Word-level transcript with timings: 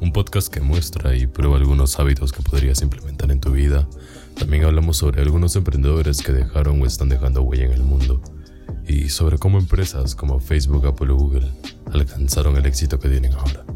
Un 0.00 0.10
podcast 0.10 0.48
que 0.48 0.62
muestra 0.62 1.14
y 1.14 1.26
prueba 1.26 1.58
algunos 1.58 1.98
hábitos 1.98 2.32
que 2.32 2.40
podrías 2.42 2.80
implementar 2.80 3.30
en 3.30 3.40
tu 3.40 3.52
vida. 3.52 3.86
También 4.38 4.64
hablamos 4.64 4.96
sobre 4.96 5.20
algunos 5.20 5.54
emprendedores 5.54 6.22
que 6.22 6.32
dejaron 6.32 6.80
o 6.80 6.86
están 6.86 7.10
dejando 7.10 7.42
huella 7.42 7.66
en 7.66 7.72
el 7.72 7.82
mundo 7.82 8.22
y 8.88 9.10
sobre 9.10 9.36
cómo 9.36 9.58
empresas 9.58 10.14
como 10.14 10.40
Facebook, 10.40 10.86
Apple 10.86 11.12
o 11.12 11.16
Google 11.16 11.52
alcanzaron 11.92 12.56
el 12.56 12.64
éxito 12.64 12.98
que 12.98 13.10
tienen 13.10 13.34
ahora. 13.34 13.66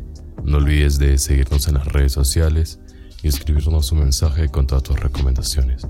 No 0.42 0.56
olvides 0.56 0.98
de 0.98 1.19
seguirnos 1.19 1.69
en 1.69 1.75
las 1.75 1.87
redes 1.87 2.12
sociales 2.12 2.80
y 3.23 3.28
escribirnos 3.28 3.92
un 3.92 4.00
mensaje 4.00 4.48
con 4.48 4.66
todas 4.66 4.84
tus 4.84 4.98
recomendaciones. 4.98 5.87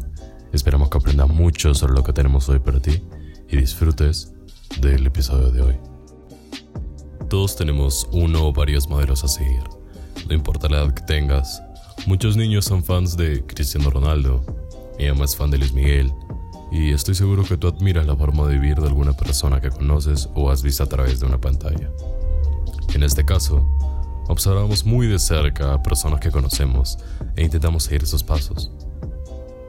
Esperamos 0.52 0.90
que 0.90 0.98
aprendas 0.98 1.28
mucho 1.28 1.72
sobre 1.74 1.92
lo 1.92 2.02
que 2.02 2.12
tenemos 2.12 2.48
hoy 2.48 2.58
para 2.58 2.80
ti 2.80 3.00
y 3.48 3.58
disfrutes 3.58 4.32
del 4.80 5.06
episodio 5.06 5.52
de 5.52 5.62
hoy. 5.62 5.89
Todos 7.30 7.54
tenemos 7.54 8.08
uno 8.10 8.48
o 8.48 8.52
varios 8.52 8.88
modelos 8.88 9.22
a 9.22 9.28
seguir, 9.28 9.62
no 10.28 10.34
importa 10.34 10.68
la 10.68 10.78
edad 10.78 10.92
que 10.92 11.02
tengas. 11.02 11.62
Muchos 12.04 12.36
niños 12.36 12.64
son 12.64 12.82
fans 12.82 13.16
de 13.16 13.46
Cristiano 13.46 13.88
Ronaldo, 13.88 14.44
mi 14.98 15.06
mamá 15.06 15.26
es 15.26 15.36
fan 15.36 15.48
de 15.48 15.58
Luis 15.58 15.72
Miguel, 15.72 16.12
y 16.72 16.90
estoy 16.90 17.14
seguro 17.14 17.44
que 17.44 17.56
tú 17.56 17.68
admiras 17.68 18.04
la 18.04 18.16
forma 18.16 18.48
de 18.48 18.54
vivir 18.54 18.80
de 18.80 18.88
alguna 18.88 19.12
persona 19.12 19.60
que 19.60 19.70
conoces 19.70 20.28
o 20.34 20.50
has 20.50 20.64
visto 20.64 20.82
a 20.82 20.88
través 20.88 21.20
de 21.20 21.26
una 21.26 21.40
pantalla. 21.40 21.88
En 22.94 23.04
este 23.04 23.24
caso, 23.24 23.64
observamos 24.26 24.84
muy 24.84 25.06
de 25.06 25.20
cerca 25.20 25.72
a 25.72 25.82
personas 25.84 26.18
que 26.18 26.32
conocemos 26.32 26.98
e 27.36 27.44
intentamos 27.44 27.84
seguir 27.84 28.08
sus 28.08 28.24
pasos. 28.24 28.72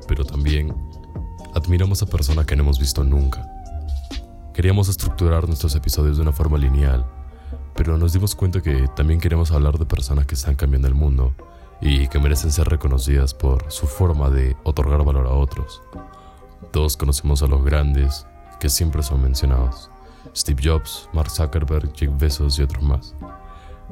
Pero 0.07 0.25
también 0.25 0.73
admiramos 1.53 2.01
a 2.01 2.07
personas 2.07 2.47
que 2.47 2.55
no 2.55 2.63
hemos 2.63 2.79
visto 2.79 3.03
nunca. 3.03 3.47
Queríamos 4.51 4.89
estructurar 4.89 5.45
nuestros 5.45 5.75
episodios 5.75 6.17
de 6.17 6.23
una 6.23 6.31
forma 6.31 6.57
lineal, 6.57 7.05
pero 7.83 7.97
nos 7.97 8.13
dimos 8.13 8.35
cuenta 8.35 8.61
que 8.61 8.87
también 8.95 9.19
queremos 9.19 9.49
hablar 9.49 9.79
de 9.79 9.87
personas 9.87 10.27
que 10.27 10.35
están 10.35 10.53
cambiando 10.53 10.87
el 10.87 10.93
mundo 10.93 11.33
y 11.81 12.07
que 12.09 12.19
merecen 12.19 12.51
ser 12.51 12.67
reconocidas 12.69 13.33
por 13.33 13.71
su 13.71 13.87
forma 13.87 14.29
de 14.29 14.55
otorgar 14.63 15.03
valor 15.03 15.25
a 15.25 15.31
otros. 15.31 15.81
Todos 16.71 16.95
conocemos 16.95 17.41
a 17.41 17.47
los 17.47 17.65
grandes 17.65 18.27
que 18.59 18.69
siempre 18.69 19.01
son 19.01 19.23
mencionados. 19.23 19.89
Steve 20.35 20.61
Jobs, 20.63 21.09
Mark 21.11 21.31
Zuckerberg, 21.31 21.91
Jeff 21.95 22.11
Bezos 22.19 22.59
y 22.59 22.61
otros 22.61 22.83
más. 22.83 23.15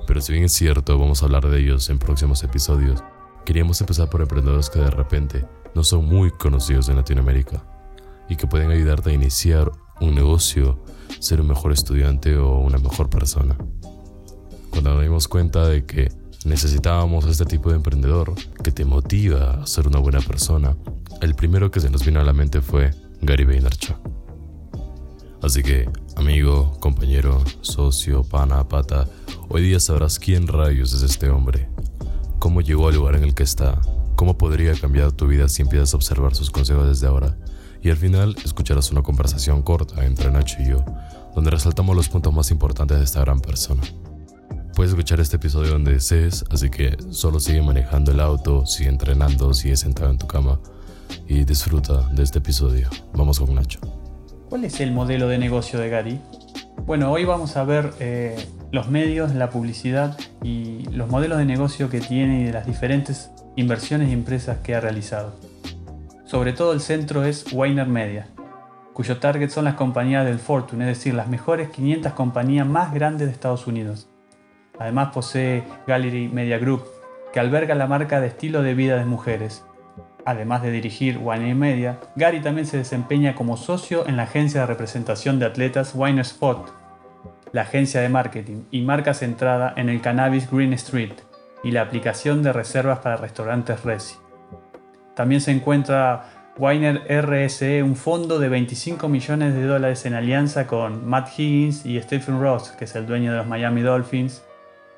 Pero 0.06 0.22
si 0.22 0.34
bien 0.34 0.46
es 0.46 0.54
cierto, 0.54 1.00
vamos 1.00 1.24
a 1.24 1.26
hablar 1.26 1.50
de 1.50 1.60
ellos 1.60 1.90
en 1.90 1.98
próximos 1.98 2.44
episodios, 2.44 3.04
queríamos 3.44 3.82
empezar 3.82 4.08
por 4.08 4.22
emprendedores 4.22 4.70
que 4.70 4.78
de 4.78 4.92
repente 4.92 5.48
no 5.74 5.84
son 5.84 6.06
muy 6.06 6.30
conocidos 6.30 6.90
en 6.90 6.98
Latinoamérica 6.98 7.64
y 8.30 8.36
que 8.36 8.46
pueden 8.46 8.70
ayudarte 8.70 9.10
a 9.10 9.14
iniciar 9.14 9.72
un 10.00 10.14
negocio, 10.14 10.78
ser 11.20 11.42
un 11.42 11.48
mejor 11.48 11.72
estudiante 11.72 12.38
o 12.38 12.60
una 12.60 12.78
mejor 12.78 13.10
persona. 13.10 13.58
Cuando 14.70 14.94
nos 14.94 15.04
dimos 15.04 15.28
cuenta 15.28 15.68
de 15.68 15.86
que 15.86 16.12
necesitábamos 16.46 17.26
este 17.26 17.46
tipo 17.46 17.70
de 17.70 17.78
emprendedor 17.78 18.34
que 18.64 18.72
te 18.72 18.86
motiva 18.86 19.62
a 19.62 19.68
ser 19.68 19.88
una 19.88 20.00
buena 20.00 20.22
persona, 20.22 20.76
el 21.22 21.36
primero 21.36 21.72
que 21.72 21.80
se 21.80 21.90
nos 21.90 22.06
vino 22.06 22.20
a 22.20 22.24
la 22.24 22.34
mente 22.34 22.62
fue 22.62 22.92
Gary 23.22 23.46
Vaynerchuk. 23.46 23.98
Así 25.42 25.64
que, 25.64 25.90
amigo, 26.16 26.78
compañero, 26.80 27.44
socio, 27.62 28.24
pana, 28.24 28.68
pata, 28.68 29.08
hoy 29.48 29.64
día 29.64 29.80
sabrás 29.80 30.20
quién 30.20 30.48
rayos 30.48 30.94
es 30.94 31.02
este 31.02 31.30
hombre, 31.30 31.70
cómo 32.40 32.62
llegó 32.62 32.90
al 32.90 32.96
lugar 32.96 33.16
en 33.16 33.24
el 33.24 33.34
que 33.34 33.44
está, 33.44 33.80
cómo 34.16 34.38
podría 34.38 34.74
cambiar 34.74 35.14
tu 35.14 35.28
vida 35.28 35.48
si 35.48 35.62
empiezas 35.62 35.94
a 35.94 35.98
observar 35.98 36.36
sus 36.36 36.52
consejos 36.52 36.88
desde 36.90 37.08
ahora. 37.08 37.38
Y 37.82 37.90
al 37.90 37.98
final 37.98 38.36
escucharás 38.44 38.92
una 38.92 39.02
conversación 39.02 39.62
corta 39.62 40.06
entre 40.06 40.32
Nacho 40.32 40.58
y 40.62 40.70
yo, 40.70 40.84
donde 41.34 41.52
resaltamos 41.52 41.96
los 41.96 42.10
puntos 42.10 42.34
más 42.34 42.52
importantes 42.52 42.98
de 42.98 43.04
esta 43.04 43.22
gran 43.22 43.40
persona. 43.40 43.82
Puedes 44.76 44.92
escuchar 44.92 45.20
este 45.20 45.38
episodio 45.38 45.72
donde 45.72 45.94
desees, 45.94 46.46
así 46.52 46.70
que 46.70 46.98
solo 47.10 47.40
sigue 47.40 47.62
manejando 47.62 48.12
el 48.12 48.20
auto, 48.20 48.66
sigue 48.66 48.90
entrenando, 48.90 49.54
sigue 49.54 49.76
sentado 49.76 50.10
en 50.12 50.18
tu 50.18 50.28
cama 50.28 50.60
y 51.28 51.44
disfruta 51.44 52.08
de 52.14 52.24
este 52.24 52.40
episodio. 52.40 52.88
Vamos 53.14 53.40
con 53.40 53.54
Nacho. 53.56 53.80
¿Cuál 54.50 54.66
es 54.66 54.80
el 54.80 54.92
modelo 54.92 55.28
de 55.28 55.38
negocio 55.38 55.80
de 55.80 55.90
Gary? 55.90 56.20
Bueno, 56.86 57.12
hoy 57.12 57.24
vamos 57.26 57.56
a 57.56 57.64
ver 57.64 57.94
eh, 58.00 58.36
los 58.72 58.90
medios, 58.90 59.36
la 59.36 59.50
publicidad 59.50 60.18
y 60.44 60.84
los 60.92 61.10
modelos 61.10 61.38
de 61.38 61.46
negocio 61.46 61.90
que 61.90 62.00
tiene 62.00 62.42
y 62.42 62.44
de 62.46 62.54
las 62.54 62.66
diferentes 62.66 63.32
inversiones 63.56 64.10
y 64.10 64.14
empresas 64.14 64.60
que 64.60 64.76
ha 64.76 64.80
realizado. 64.80 65.34
Sobre 66.30 66.54
todo 66.54 66.74
el 66.74 66.80
centro 66.80 67.24
es 67.24 67.52
Weiner 67.52 67.88
Media, 67.88 68.28
cuyo 68.94 69.18
target 69.18 69.50
son 69.50 69.66
las 69.66 69.74
compañías 69.74 70.24
del 70.28 70.38
Fortune, 70.38 70.84
es 70.84 70.96
decir, 71.00 71.16
las 71.16 71.28
mejores 71.28 71.70
500 71.70 72.14
compañías 72.14 72.68
más 72.68 72.94
grandes 72.94 73.26
de 73.26 73.34
Estados 73.34 73.66
Unidos. 73.66 74.08
Además 74.78 75.10
posee 75.12 75.64
Gallery 75.88 76.28
Media 76.28 76.60
Group, 76.60 76.84
que 77.34 77.40
alberga 77.40 77.74
la 77.74 77.88
marca 77.88 78.22
de 78.22 78.28
estilo 78.28 78.62
de 78.62 78.76
vida 78.76 78.98
de 78.98 79.06
mujeres, 79.06 79.66
Además 80.24 80.62
de 80.62 80.70
dirigir 80.70 81.18
Wine 81.18 81.56
Media, 81.56 82.00
Gary 82.16 82.42
también 82.42 82.68
se 82.68 82.78
desempeña 82.78 83.34
como 83.34 83.58
socio 83.58 84.08
en 84.08 84.16
la 84.16 84.24
agencia 84.24 84.62
de 84.62 84.68
representación 84.68 85.40
de 85.40 85.48
atletas 85.48 85.94
Wine 85.96 86.22
Spot, 86.22 86.72
la 87.54 87.64
agencia 87.64 88.02
de 88.02 88.10
marketing 88.10 88.66
y 88.70 88.82
marca 88.82 89.16
centrada 89.16 89.74
en 89.76 89.90
el 89.90 90.02
cannabis 90.02 90.52
Green 90.52 90.74
Street 90.74 91.14
y 91.64 91.72
la 91.72 91.82
aplicación 91.82 92.44
de 92.44 92.54
reservas 92.54 93.00
para 93.00 93.18
restaurantes 93.18 93.84
Resi. 93.84 94.19
También 95.16 95.42
se 95.42 95.52
encuentra 95.52 96.26
Winer 96.58 97.04
RSE, 97.08 97.84
un 97.84 97.96
fondo 97.96 98.38
de 98.38 98.50
25 98.50 99.08
millones 99.08 99.54
de 99.54 99.66
dólares 99.66 100.06
en 100.06 100.14
alianza 100.14 100.68
con 100.68 101.08
Matt 101.08 101.30
Higgins 101.38 101.86
y 101.86 102.02
Stephen 102.02 102.42
Ross, 102.42 102.72
que 102.72 102.84
es 102.84 102.96
el 102.96 103.06
dueño 103.06 103.32
de 103.32 103.38
los 103.38 103.48
Miami 103.48 103.82
Dolphins, 103.82 104.44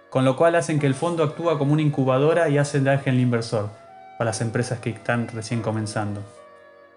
con 0.09 0.25
lo 0.25 0.35
cual 0.35 0.55
hacen 0.55 0.79
que 0.79 0.87
el 0.87 0.95
fondo 0.95 1.23
actúa 1.23 1.59
como 1.59 1.73
una 1.73 1.83
incubadora 1.83 2.49
y 2.49 2.57
hace 2.57 2.79
de 2.79 2.89
ángel 2.89 3.19
inversor 3.19 3.69
para 4.17 4.31
las 4.31 4.41
empresas 4.41 4.79
que 4.79 4.89
están 4.89 5.27
recién 5.27 5.61
comenzando. 5.61 6.21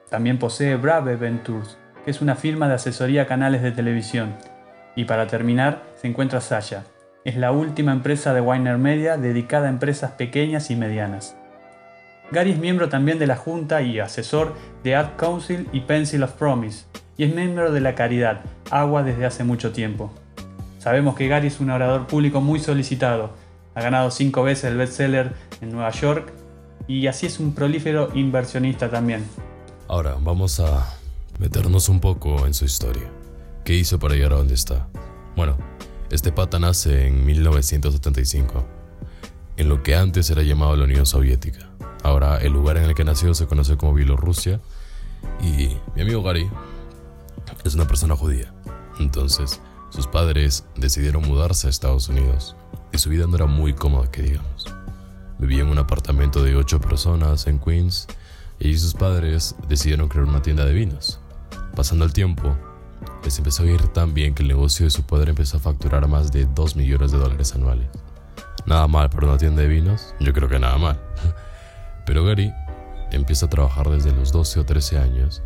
También 0.09 0.39
posee 0.39 0.77
Brave 0.77 1.17
Ventures, 1.17 1.77
que 2.05 2.11
es 2.11 2.21
una 2.23 2.35
firma 2.35 2.67
de 2.67 2.75
asesoría 2.75 3.23
a 3.23 3.27
canales 3.27 3.63
de 3.63 3.73
televisión. 3.73 4.35
Y 4.97 5.05
para 5.05 5.27
terminar, 5.27 5.83
se 5.97 6.09
encuentra 6.09 6.41
Sasha. 6.41 6.85
Es 7.25 7.37
la 7.37 7.53
última 7.53 7.93
empresa 7.93 8.33
de 8.33 8.41
Weiner 8.41 8.79
Media 8.79 9.17
dedicada 9.17 9.67
a 9.67 9.71
empresas 9.71 10.13
pequeñas 10.13 10.71
y 10.71 10.77
medianas. 10.77 11.37
Gary 12.31 12.53
es 12.53 12.59
miembro 12.59 12.89
también 12.89 13.19
de 13.19 13.27
la 13.27 13.37
junta 13.37 13.83
y 13.83 14.01
asesor 14.01 14.55
de 14.83 14.97
Ad 14.97 15.17
Council 15.17 15.69
y 15.73 15.81
Pencil 15.81 16.23
of 16.23 16.33
Promise, 16.33 16.85
y 17.17 17.25
es 17.25 17.35
miembro 17.35 17.71
de 17.71 17.81
la 17.81 17.95
caridad 17.95 18.41
Agua 18.71 19.03
desde 19.03 19.27
hace 19.27 19.45
mucho 19.45 19.73
tiempo. 19.73 20.13
Sabemos 20.79 21.17
que 21.17 21.29
Gary 21.29 21.49
es 21.49 21.61
un 21.61 21.71
orador 21.71 22.07
público 22.07 22.41
muy 22.41 22.61
solicitado. 22.61 23.31
Ha 23.75 23.83
ganado 23.83 24.11
cinco 24.11 24.43
veces 24.43 24.65
el 24.65 24.77
bestseller 24.77 25.33
en 25.61 25.73
Nueva 25.73 25.91
York 25.91 26.33
y 26.87 27.07
así 27.07 27.27
es 27.27 27.41
un 27.41 27.55
prolífero 27.55 28.11
inversionista 28.15 28.91
también. 28.91 29.25
Ahora 29.89 30.17
vamos 30.21 30.61
a 30.61 30.95
meternos 31.39 31.89
un 31.89 32.01
poco 32.01 32.47
en 32.47 32.55
su 32.55 32.65
historia. 32.65 33.11
¿Qué 33.65 33.75
hizo 33.75 33.99
para 33.99 34.15
llegar 34.15 34.33
a 34.33 34.37
donde 34.37 34.55
está? 34.55 34.87
Bueno, 35.37 35.57
este 36.11 36.33
pata 36.33 36.59
nace 36.59 37.07
en 37.07 37.25
1975, 37.25 38.67
en 39.57 39.69
lo 39.69 39.83
que 39.83 39.95
antes 39.95 40.29
era 40.31 40.43
llamado 40.43 40.77
la 40.77 40.85
Unión 40.85 41.07
Soviética. 41.07 41.74
Ahora 42.05 42.37
el 42.37 42.53
lugar 42.53 42.77
en 42.77 42.85
el 42.85 42.95
que 42.95 43.03
nació 43.03 43.33
se 43.35 43.47
conoce 43.47 43.79
como 43.79 43.95
Bielorrusia 43.95 44.61
y 45.41 45.79
mi 45.97 46.03
amigo 46.03 46.23
Gary 46.23 46.49
es 47.65 47.75
una 47.75 47.87
persona 47.87 48.15
judía. 48.15 48.53
Entonces, 49.01 49.61
sus 49.89 50.07
padres 50.07 50.67
decidieron 50.77 51.27
mudarse 51.27 51.67
a 51.67 51.71
Estados 51.71 52.09
Unidos 52.11 52.57
y 52.93 52.99
su 52.99 53.09
vida 53.09 53.27
no 53.27 53.37
era 53.37 53.47
muy 53.47 53.73
cómoda, 53.73 54.11
que 54.11 54.21
digamos. 54.21 54.67
Vivía 55.39 55.63
en 55.63 55.69
un 55.69 55.79
apartamento 55.79 56.43
de 56.43 56.55
ocho 56.57 56.79
personas 56.79 57.47
en 57.47 57.59
Queens 57.59 58.07
y 58.61 58.77
sus 58.77 58.93
padres 58.93 59.57
decidieron 59.67 60.09
crear 60.09 60.27
una 60.27 60.43
tienda 60.43 60.67
de 60.67 60.75
vinos. 60.75 61.19
Pasando 61.75 62.05
el 62.05 62.13
tiempo, 62.13 62.55
les 63.25 63.39
empezó 63.39 63.63
a 63.63 63.67
ir 63.67 63.89
tan 63.89 64.13
bien 64.13 64.35
que 64.35 64.43
el 64.43 64.49
negocio 64.49 64.85
de 64.85 64.91
su 64.91 65.05
padre 65.05 65.31
empezó 65.31 65.57
a 65.57 65.61
facturar 65.61 66.07
más 66.07 66.33
de 66.33 66.45
2 66.45 66.77
millones 66.77 67.13
de 67.13 67.19
dólares 67.19 67.55
anuales. 67.55 67.89
Nada 68.67 68.87
mal 68.89 69.09
para 69.09 69.27
una 69.27 69.39
tienda 69.39 69.63
de 69.63 69.69
vinos, 69.69 70.15
yo 70.21 70.35
creo 70.35 70.51
que 70.51 70.59
nada 70.59 70.77
mal. 70.77 71.01
Pero 72.07 72.25
Gary 72.25 72.53
empieza 73.11 73.47
a 73.47 73.51
trabajar 73.51 73.89
desde 73.91 74.13
los 74.13 74.33
12 74.33 74.61
o 74.61 74.65
13 74.65 74.99
años 74.99 75.43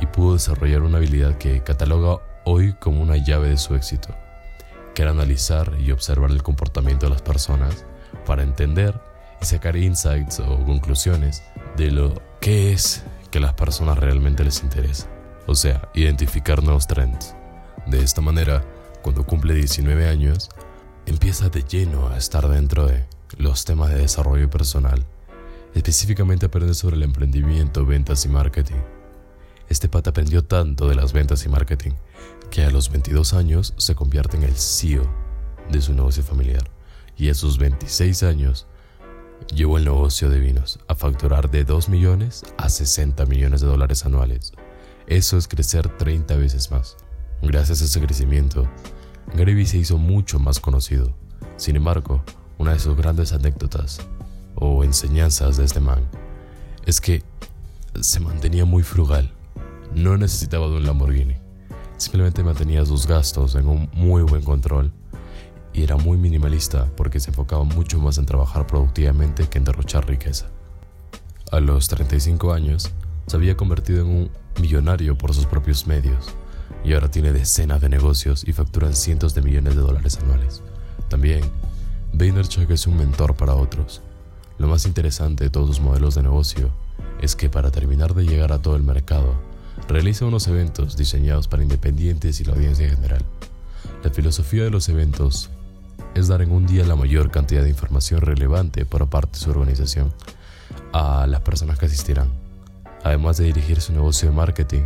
y 0.00 0.06
pudo 0.06 0.34
desarrollar 0.34 0.82
una 0.82 0.98
habilidad 0.98 1.38
que 1.38 1.62
cataloga 1.62 2.20
hoy 2.44 2.74
como 2.74 3.00
una 3.00 3.16
llave 3.16 3.50
de 3.50 3.58
su 3.58 3.74
éxito, 3.74 4.14
que 4.94 5.02
era 5.02 5.12
analizar 5.12 5.72
y 5.78 5.92
observar 5.92 6.30
el 6.30 6.42
comportamiento 6.42 7.06
de 7.06 7.12
las 7.12 7.22
personas 7.22 7.84
para 8.26 8.42
entender 8.42 8.94
sacar 9.44 9.76
insights 9.76 10.40
o 10.40 10.64
conclusiones 10.64 11.42
de 11.76 11.90
lo 11.90 12.20
que 12.40 12.72
es 12.72 13.02
que 13.30 13.38
a 13.38 13.42
las 13.42 13.54
personas 13.54 13.98
realmente 13.98 14.44
les 14.44 14.62
interesa. 14.62 15.06
O 15.46 15.54
sea, 15.54 15.88
identificar 15.94 16.62
nuevos 16.62 16.86
trends. 16.86 17.34
De 17.86 18.02
esta 18.02 18.20
manera, 18.20 18.64
cuando 19.02 19.24
cumple 19.24 19.54
19 19.54 20.08
años, 20.08 20.48
empieza 21.06 21.48
de 21.48 21.62
lleno 21.62 22.08
a 22.08 22.16
estar 22.16 22.48
dentro 22.48 22.86
de 22.86 23.04
los 23.36 23.64
temas 23.64 23.90
de 23.90 23.96
desarrollo 23.96 24.48
personal. 24.48 25.04
Específicamente 25.74 26.46
aprende 26.46 26.72
sobre 26.74 26.96
el 26.96 27.02
emprendimiento, 27.02 27.84
ventas 27.84 28.24
y 28.24 28.28
marketing. 28.28 28.80
Este 29.68 29.88
pata 29.88 30.10
aprendió 30.10 30.44
tanto 30.44 30.88
de 30.88 30.94
las 30.94 31.12
ventas 31.12 31.44
y 31.44 31.48
marketing 31.48 31.92
que 32.50 32.62
a 32.62 32.70
los 32.70 32.90
22 32.90 33.34
años 33.34 33.74
se 33.76 33.96
convierte 33.96 34.36
en 34.36 34.44
el 34.44 34.54
CEO 34.54 35.04
de 35.70 35.80
su 35.80 35.92
negocio 35.92 36.22
familiar 36.22 36.70
y 37.16 37.28
a 37.28 37.34
sus 37.34 37.58
26 37.58 38.22
años 38.22 38.66
llevó 39.52 39.78
el 39.78 39.84
negocio 39.84 40.30
de 40.30 40.38
vinos 40.38 40.78
a 40.86 40.94
facturar 40.94 41.50
de 41.50 41.64
2 41.64 41.88
millones 41.88 42.44
a 42.56 42.68
60 42.68 43.26
millones 43.26 43.60
de 43.60 43.66
dólares 43.66 44.06
anuales. 44.06 44.52
Eso 45.08 45.36
es 45.36 45.48
crecer 45.48 45.88
30 45.98 46.36
veces 46.36 46.70
más. 46.70 46.96
Gracias 47.42 47.82
a 47.82 47.84
ese 47.86 48.00
crecimiento, 48.00 48.68
Gary 49.34 49.66
se 49.66 49.78
hizo 49.78 49.98
mucho 49.98 50.38
más 50.38 50.60
conocido. 50.60 51.16
Sin 51.56 51.74
embargo, 51.74 52.22
una 52.58 52.72
de 52.72 52.78
sus 52.78 52.96
grandes 52.96 53.32
anécdotas 53.32 54.00
o 54.56 54.84
enseñanzas 54.84 55.56
de 55.56 55.64
este 55.64 55.80
man 55.80 56.08
es 56.86 57.00
que 57.00 57.22
se 58.00 58.20
mantenía 58.20 58.64
muy 58.64 58.82
frugal. 58.82 59.30
No 59.94 60.16
necesitaba 60.16 60.68
de 60.68 60.76
un 60.76 60.86
Lamborghini. 60.86 61.36
Simplemente 61.96 62.42
mantenía 62.42 62.84
sus 62.84 63.06
gastos 63.06 63.54
en 63.54 63.68
un 63.68 63.88
muy 63.92 64.22
buen 64.22 64.42
control 64.42 64.92
y 65.72 65.82
era 65.82 65.96
muy 65.96 66.18
minimalista 66.18 66.90
porque 66.96 67.20
se 67.20 67.30
enfocaba 67.30 67.64
mucho 67.64 67.98
más 67.98 68.18
en 68.18 68.26
trabajar 68.26 68.66
productivamente 68.66 69.48
que 69.48 69.58
en 69.58 69.64
derrochar 69.64 70.06
riqueza. 70.06 70.46
A 71.50 71.60
los 71.60 71.88
35 71.88 72.52
años, 72.52 72.90
se 73.26 73.36
había 73.36 73.56
convertido 73.56 74.02
en 74.02 74.08
un 74.08 74.30
millonario 74.60 75.16
por 75.16 75.34
sus 75.34 75.46
propios 75.46 75.86
medios 75.86 76.26
y 76.84 76.94
ahora 76.94 77.10
tiene 77.10 77.32
decenas 77.32 77.80
de 77.80 77.88
negocios 77.88 78.44
y 78.46 78.52
facturan 78.52 78.94
cientos 78.94 79.34
de 79.34 79.42
millones 79.42 79.74
de 79.74 79.82
dólares 79.82 80.18
anuales. 80.18 80.62
También, 81.08 81.42
Vaynerchuk 82.12 82.70
es 82.70 82.86
un 82.86 82.96
mentor 82.96 83.34
para 83.34 83.54
otros. 83.54 84.02
Lo 84.58 84.68
más 84.68 84.86
interesante 84.86 85.44
de 85.44 85.50
todos 85.50 85.68
sus 85.68 85.80
modelos 85.80 86.14
de 86.14 86.22
negocio 86.22 86.70
es 87.20 87.34
que 87.36 87.48
para 87.48 87.70
terminar 87.70 88.14
de 88.14 88.24
llegar 88.24 88.52
a 88.52 88.60
todo 88.60 88.76
el 88.76 88.82
mercado, 88.82 89.34
realiza 89.88 90.26
unos 90.26 90.46
eventos 90.46 90.96
diseñados 90.96 91.48
para 91.48 91.62
independientes 91.62 92.40
y 92.40 92.44
la 92.44 92.52
audiencia 92.52 92.86
en 92.86 92.94
general. 92.94 93.24
La 94.02 94.10
filosofía 94.10 94.64
de 94.64 94.70
los 94.70 94.88
eventos 94.88 95.50
es 96.14 96.28
dar 96.28 96.42
en 96.42 96.52
un 96.52 96.66
día 96.66 96.84
la 96.84 96.96
mayor 96.96 97.30
cantidad 97.30 97.62
de 97.62 97.70
información 97.70 98.20
relevante 98.20 98.86
por 98.86 99.08
parte 99.08 99.32
de 99.32 99.44
su 99.44 99.50
organización 99.50 100.12
a 100.92 101.26
las 101.26 101.40
personas 101.40 101.78
que 101.78 101.86
asistirán. 101.86 102.28
Además 103.02 103.36
de 103.36 103.44
dirigir 103.44 103.80
su 103.80 103.92
negocio 103.92 104.30
de 104.30 104.36
marketing, 104.36 104.84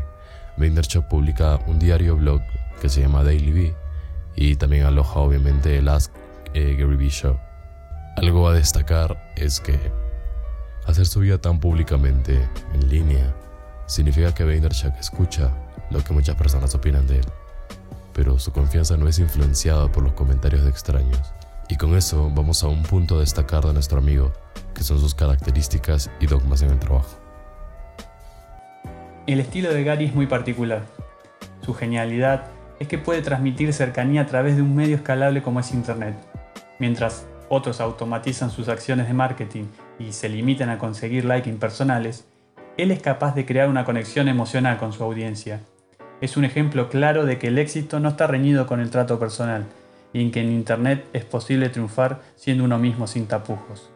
Vaynerchuk 0.56 1.06
publica 1.08 1.60
un 1.66 1.78
diario 1.78 2.16
blog 2.16 2.40
que 2.80 2.88
se 2.88 3.00
llama 3.00 3.22
Daily 3.22 3.52
Bee 3.52 3.74
y 4.34 4.56
también 4.56 4.84
aloja 4.84 5.20
obviamente 5.20 5.78
el 5.78 5.88
Ask 5.88 6.12
eh, 6.54 6.76
Gary 6.78 6.96
Vee 6.96 7.10
Show. 7.10 7.47
Algo 8.18 8.48
a 8.48 8.54
destacar 8.54 9.32
es 9.36 9.60
que 9.60 9.78
hacer 10.86 11.06
su 11.06 11.20
vida 11.20 11.38
tan 11.38 11.60
públicamente 11.60 12.48
en 12.74 12.88
línea 12.88 13.34
significa 13.86 14.34
que 14.34 14.44
Vaynerchuk 14.44 14.94
escucha 14.98 15.50
lo 15.90 16.02
que 16.02 16.12
muchas 16.12 16.36
personas 16.36 16.74
opinan 16.74 17.06
de 17.06 17.18
él 17.18 17.26
pero 18.18 18.36
su 18.36 18.50
confianza 18.50 18.96
no 18.96 19.06
es 19.06 19.20
influenciada 19.20 19.92
por 19.92 20.02
los 20.02 20.12
comentarios 20.14 20.64
de 20.64 20.70
extraños. 20.70 21.32
Y 21.68 21.76
con 21.76 21.96
eso 21.96 22.28
vamos 22.34 22.64
a 22.64 22.66
un 22.66 22.82
punto 22.82 23.16
a 23.16 23.20
destacar 23.20 23.64
de 23.64 23.72
nuestro 23.72 23.98
amigo, 23.98 24.32
que 24.74 24.82
son 24.82 24.98
sus 24.98 25.14
características 25.14 26.10
y 26.18 26.26
dogmas 26.26 26.62
en 26.62 26.70
el 26.70 26.80
trabajo. 26.80 27.16
El 29.28 29.38
estilo 29.38 29.72
de 29.72 29.84
Gary 29.84 30.06
es 30.06 30.16
muy 30.16 30.26
particular. 30.26 30.82
Su 31.60 31.74
genialidad 31.74 32.46
es 32.80 32.88
que 32.88 32.98
puede 32.98 33.22
transmitir 33.22 33.72
cercanía 33.72 34.22
a 34.22 34.26
través 34.26 34.56
de 34.56 34.62
un 34.62 34.74
medio 34.74 34.96
escalable 34.96 35.40
como 35.40 35.60
es 35.60 35.70
Internet. 35.70 36.16
Mientras 36.80 37.24
otros 37.48 37.80
automatizan 37.80 38.50
sus 38.50 38.68
acciones 38.68 39.08
de 39.08 39.14
marketing 39.14 39.64
y 39.98 40.12
se 40.12 40.28
limitan 40.28 40.70
a 40.70 40.78
conseguir 40.78 41.24
likes 41.24 41.50
impersonales, 41.50 42.26
él 42.76 42.90
es 42.90 43.00
capaz 43.02 43.34
de 43.34 43.46
crear 43.46 43.68
una 43.68 43.84
conexión 43.84 44.28
emocional 44.28 44.78
con 44.78 44.92
su 44.92 45.02
audiencia 45.02 45.60
es 46.20 46.36
un 46.36 46.44
ejemplo 46.44 46.88
claro 46.88 47.26
de 47.26 47.38
que 47.38 47.48
el 47.48 47.58
éxito 47.58 48.00
no 48.00 48.08
está 48.10 48.26
reñido 48.26 48.66
con 48.66 48.80
el 48.80 48.90
trato 48.90 49.18
personal 49.18 49.66
y 50.12 50.22
en 50.22 50.32
que 50.32 50.40
en 50.40 50.50
Internet 50.50 51.04
es 51.12 51.24
posible 51.24 51.68
triunfar 51.68 52.20
siendo 52.34 52.64
uno 52.64 52.78
mismo 52.78 53.06
sin 53.06 53.26
tapujos. 53.26 53.90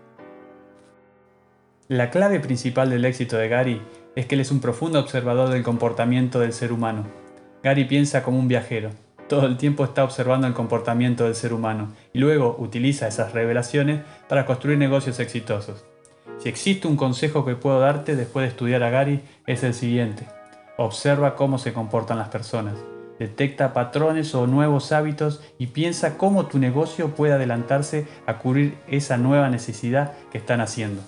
La 1.89 2.11
clave 2.11 2.39
principal 2.39 2.91
del 2.91 3.05
éxito 3.05 3.37
de 3.37 3.49
Gary 3.49 3.83
es 4.15 4.27
que 4.27 4.37
él 4.37 4.41
es 4.41 4.51
un 4.51 4.61
profundo 4.61 5.01
observador 5.01 5.49
del 5.49 5.65
comportamiento 5.65 6.39
del 6.39 6.53
ser 6.53 6.73
humano. 6.73 7.07
Gary 7.63 7.85
piensa 7.85 8.23
como 8.23 8.39
un 8.39 8.49
viajero, 8.49 8.91
todo 9.32 9.46
el 9.46 9.56
tiempo 9.56 9.82
está 9.82 10.05
observando 10.05 10.46
el 10.46 10.52
comportamiento 10.52 11.25
del 11.25 11.34
ser 11.34 11.55
humano 11.55 11.88
y 12.12 12.19
luego 12.19 12.55
utiliza 12.58 13.08
esas 13.08 13.32
revelaciones 13.32 14.02
para 14.29 14.44
construir 14.44 14.76
negocios 14.76 15.19
exitosos. 15.20 15.87
Si 16.37 16.50
existe 16.50 16.87
un 16.87 16.96
consejo 16.96 17.43
que 17.46 17.55
puedo 17.55 17.81
darte 17.81 18.14
después 18.14 18.44
de 18.44 18.50
estudiar 18.50 18.82
a 18.82 18.90
Gary 18.90 19.23
es 19.46 19.64
el 19.64 19.73
siguiente. 19.73 20.26
Observa 20.76 21.34
cómo 21.34 21.56
se 21.56 21.73
comportan 21.73 22.19
las 22.19 22.29
personas, 22.29 22.75
detecta 23.19 23.73
patrones 23.73 24.34
o 24.34 24.46
nuevos 24.46 24.93
hábitos 24.93 25.43
y 25.58 25.69
piensa 25.69 26.19
cómo 26.19 26.44
tu 26.44 26.58
negocio 26.58 27.14
puede 27.14 27.32
adelantarse 27.32 28.06
a 28.26 28.37
cubrir 28.37 28.76
esa 28.87 29.17
nueva 29.17 29.49
necesidad 29.49 30.12
que 30.31 30.37
están 30.37 30.61
haciendo. 30.61 31.00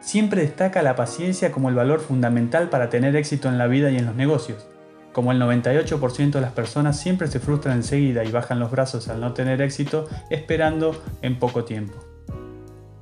Siempre 0.00 0.42
destaca 0.42 0.82
la 0.82 0.96
paciencia 0.96 1.50
como 1.50 1.70
el 1.70 1.74
valor 1.74 2.00
fundamental 2.00 2.68
para 2.68 2.90
tener 2.90 3.16
éxito 3.16 3.48
en 3.48 3.56
la 3.56 3.68
vida 3.68 3.90
y 3.90 3.96
en 3.96 4.04
los 4.04 4.16
negocios. 4.16 4.68
Como 5.16 5.32
el 5.32 5.40
98% 5.40 6.30
de 6.30 6.40
las 6.42 6.52
personas 6.52 7.00
siempre 7.00 7.26
se 7.28 7.40
frustran 7.40 7.78
enseguida 7.78 8.22
y 8.22 8.30
bajan 8.30 8.60
los 8.60 8.70
brazos 8.70 9.08
al 9.08 9.18
no 9.18 9.32
tener 9.32 9.62
éxito 9.62 10.06
esperando 10.28 10.94
en 11.22 11.38
poco 11.38 11.64
tiempo. 11.64 11.94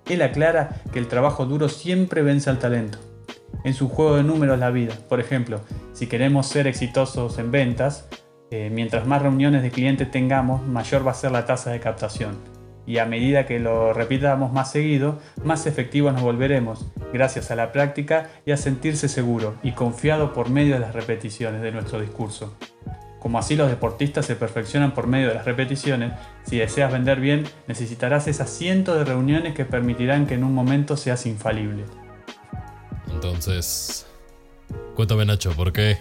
Él 0.09 0.23
aclara 0.23 0.81
que 0.93 1.01
el 1.01 1.09
trabajo 1.09 1.45
duro 1.45 1.69
siempre 1.69 2.23
vence 2.23 2.51
al 2.51 2.61
talento 2.61 2.99
en 3.65 3.75
su 3.75 3.89
juego 3.89 4.15
de 4.15 4.23
números 4.23 4.61
la 4.61 4.71
vida. 4.71 4.95
Por 5.09 5.19
ejemplo, 5.19 5.63
si 5.93 6.07
queremos 6.07 6.47
ser 6.47 6.69
exitosos 6.69 7.37
en 7.41 7.51
ventas, 7.51 8.07
eh, 8.53 8.71
mientras 8.73 9.09
más 9.09 9.21
reuniones 9.21 9.63
de 9.63 9.73
clientes 9.73 10.09
tengamos, 10.09 10.65
mayor 10.69 11.05
va 11.05 11.11
a 11.11 11.15
ser 11.15 11.33
la 11.33 11.47
tasa 11.47 11.73
de 11.73 11.81
captación. 11.81 12.54
Y 12.87 12.99
a 12.99 13.07
medida 13.07 13.47
que 13.47 13.59
lo 13.59 13.93
repitamos 13.93 14.53
más 14.53 14.71
seguido, 14.71 15.19
más 15.43 15.67
efectivos 15.67 16.13
nos 16.13 16.23
volveremos, 16.23 16.87
gracias 17.13 17.51
a 17.51 17.57
la 17.57 17.73
práctica 17.73 18.31
y 18.45 18.53
a 18.53 18.57
sentirse 18.57 19.09
seguro 19.09 19.55
y 19.63 19.73
confiado 19.73 20.33
por 20.33 20.51
medio 20.51 20.75
de 20.75 20.81
las 20.81 20.95
repeticiones 20.95 21.63
de 21.63 21.73
nuestro 21.73 22.01
discurso. 22.01 22.57
Como 23.25 23.39
así 23.39 23.57
los 23.57 23.71
deportistas 23.71 24.27
se 24.27 24.37
perfeccionan 24.37 24.93
por 24.93 25.07
medio 25.07 25.29
de 25.29 25.35
las 25.35 25.47
repeticiones, 25.47 26.13
si 26.43 26.59
deseas 26.59 26.93
vender 26.93 27.21
bien, 27.21 27.45
necesitarás 27.67 28.29
esas 28.29 28.51
cientos 28.51 28.99
de 28.99 29.05
reuniones 29.05 29.55
que 29.55 29.65
permitirán 29.65 30.27
que 30.27 30.35
en 30.35 30.45
un 30.45 30.53
momento 30.53 30.99
seas 30.99 31.25
infalible. 31.25 31.85
Entonces, 33.11 34.07
cuéntame 34.95 35.25
Nacho, 35.25 35.53
¿por 35.53 35.73
qué, 35.73 35.97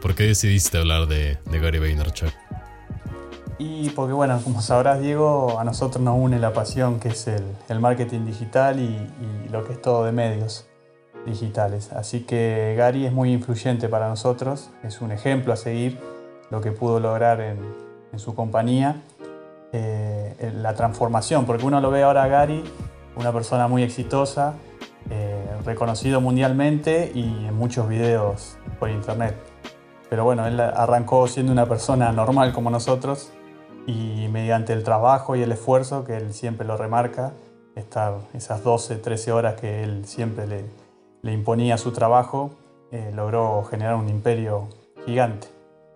por 0.00 0.14
qué 0.14 0.28
decidiste 0.28 0.78
hablar 0.78 1.08
de, 1.08 1.38
Gary 1.46 1.80
Vaynerchuk? 1.80 2.30
Y 3.58 3.90
porque 3.90 4.12
bueno, 4.12 4.40
como 4.44 4.62
sabrás 4.62 5.00
Diego, 5.00 5.58
a 5.58 5.64
nosotros 5.64 6.02
nos 6.02 6.16
une 6.16 6.38
la 6.38 6.52
pasión 6.52 7.00
que 7.00 7.08
es 7.08 7.26
el, 7.26 7.80
marketing 7.80 8.24
digital 8.24 8.78
y, 8.78 9.08
lo 9.50 9.64
que 9.64 9.72
es 9.72 9.82
todo 9.82 10.04
de 10.04 10.12
medios 10.12 10.66
digitales. 11.26 11.92
Así 11.92 12.20
que 12.20 12.74
Gary 12.78 13.06
es 13.06 13.12
muy 13.12 13.32
influyente 13.32 13.88
para 13.88 14.08
nosotros, 14.08 14.70
es 14.84 15.00
un 15.00 15.10
ejemplo 15.10 15.52
a 15.52 15.56
seguir 15.56 15.98
lo 16.50 16.60
que 16.60 16.70
pudo 16.70 17.00
lograr 17.00 17.40
en, 17.40 17.58
su 18.16 18.34
compañía, 18.34 19.02
eh, 19.72 20.52
la 20.54 20.74
transformación, 20.74 21.44
porque 21.44 21.64
uno 21.64 21.80
lo 21.80 21.90
ve 21.90 22.02
ahora 22.02 22.26
Gary, 22.26 22.64
una 23.16 23.32
persona 23.32 23.68
muy 23.68 23.82
exitosa, 23.82 24.54
eh, 25.10 25.44
reconocido 25.64 26.20
mundialmente 26.20 27.12
y 27.14 27.46
en 27.46 27.54
muchos 27.54 27.88
videos 27.88 28.56
por 28.78 28.90
internet. 28.90 29.36
Pero 30.08 30.24
bueno, 30.24 30.46
él 30.46 30.58
arrancó 30.58 31.26
siendo 31.28 31.52
una 31.52 31.66
persona 31.66 32.12
normal 32.12 32.52
como 32.52 32.70
nosotros 32.70 33.30
y 33.88 34.28
mediante 34.28 34.74
el 34.74 34.84
trabajo 34.84 35.34
y 35.34 35.42
el 35.42 35.50
esfuerzo 35.50 36.04
que 36.04 36.18
él 36.18 36.34
siempre 36.34 36.66
lo 36.66 36.76
remarca, 36.76 37.32
estar 37.74 38.18
esas 38.34 38.62
12, 38.62 38.96
13 38.96 39.32
horas 39.32 39.58
que 39.58 39.82
él 39.82 40.04
siempre 40.04 40.46
le, 41.22 41.32
imponía 41.32 41.76
a 41.76 41.78
su 41.78 41.90
trabajo, 41.90 42.50
eh, 42.92 43.10
logró 43.14 43.64
generar 43.64 43.94
un 43.94 44.10
imperio 44.10 44.68
gigante. 45.06 45.48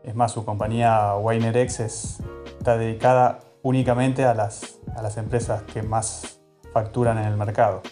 Es 0.05 0.15
más, 0.15 0.33
su 0.33 0.43
compañía 0.47 1.15
WinerX 1.17 1.81
está 1.81 2.79
dedicada 2.79 3.41
únicamente 3.61 4.25
a 4.25 4.33
las, 4.33 4.79
a 4.97 5.03
las 5.03 5.19
empresas 5.19 5.63
que 5.65 5.83
más 5.83 6.41
facturan 6.73 7.19
en 7.19 7.25
el 7.25 7.37
mercado. 7.37 7.83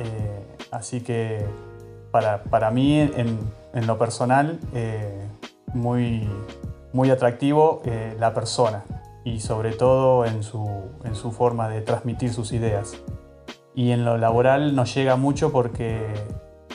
Eh, 0.00 0.56
así 0.72 1.00
que 1.00 1.46
para, 2.10 2.70
mí, 2.72 2.98
en, 3.00 3.86
lo 3.86 3.98
personal, 3.98 4.58
eh, 4.74 5.28
muy, 5.74 6.28
muy 6.92 7.10
atractivo 7.10 7.82
eh, 7.84 8.16
la 8.18 8.34
persona 8.34 8.82
y 9.26 9.40
sobre 9.40 9.72
todo 9.72 10.24
en 10.24 10.44
su, 10.44 10.64
en 11.02 11.16
su 11.16 11.32
forma 11.32 11.68
de 11.68 11.80
transmitir 11.80 12.32
sus 12.32 12.52
ideas. 12.52 12.96
Y 13.74 13.90
en 13.90 14.04
lo 14.04 14.16
laboral 14.18 14.76
nos 14.76 14.94
llega 14.94 15.16
mucho 15.16 15.50
porque 15.50 16.14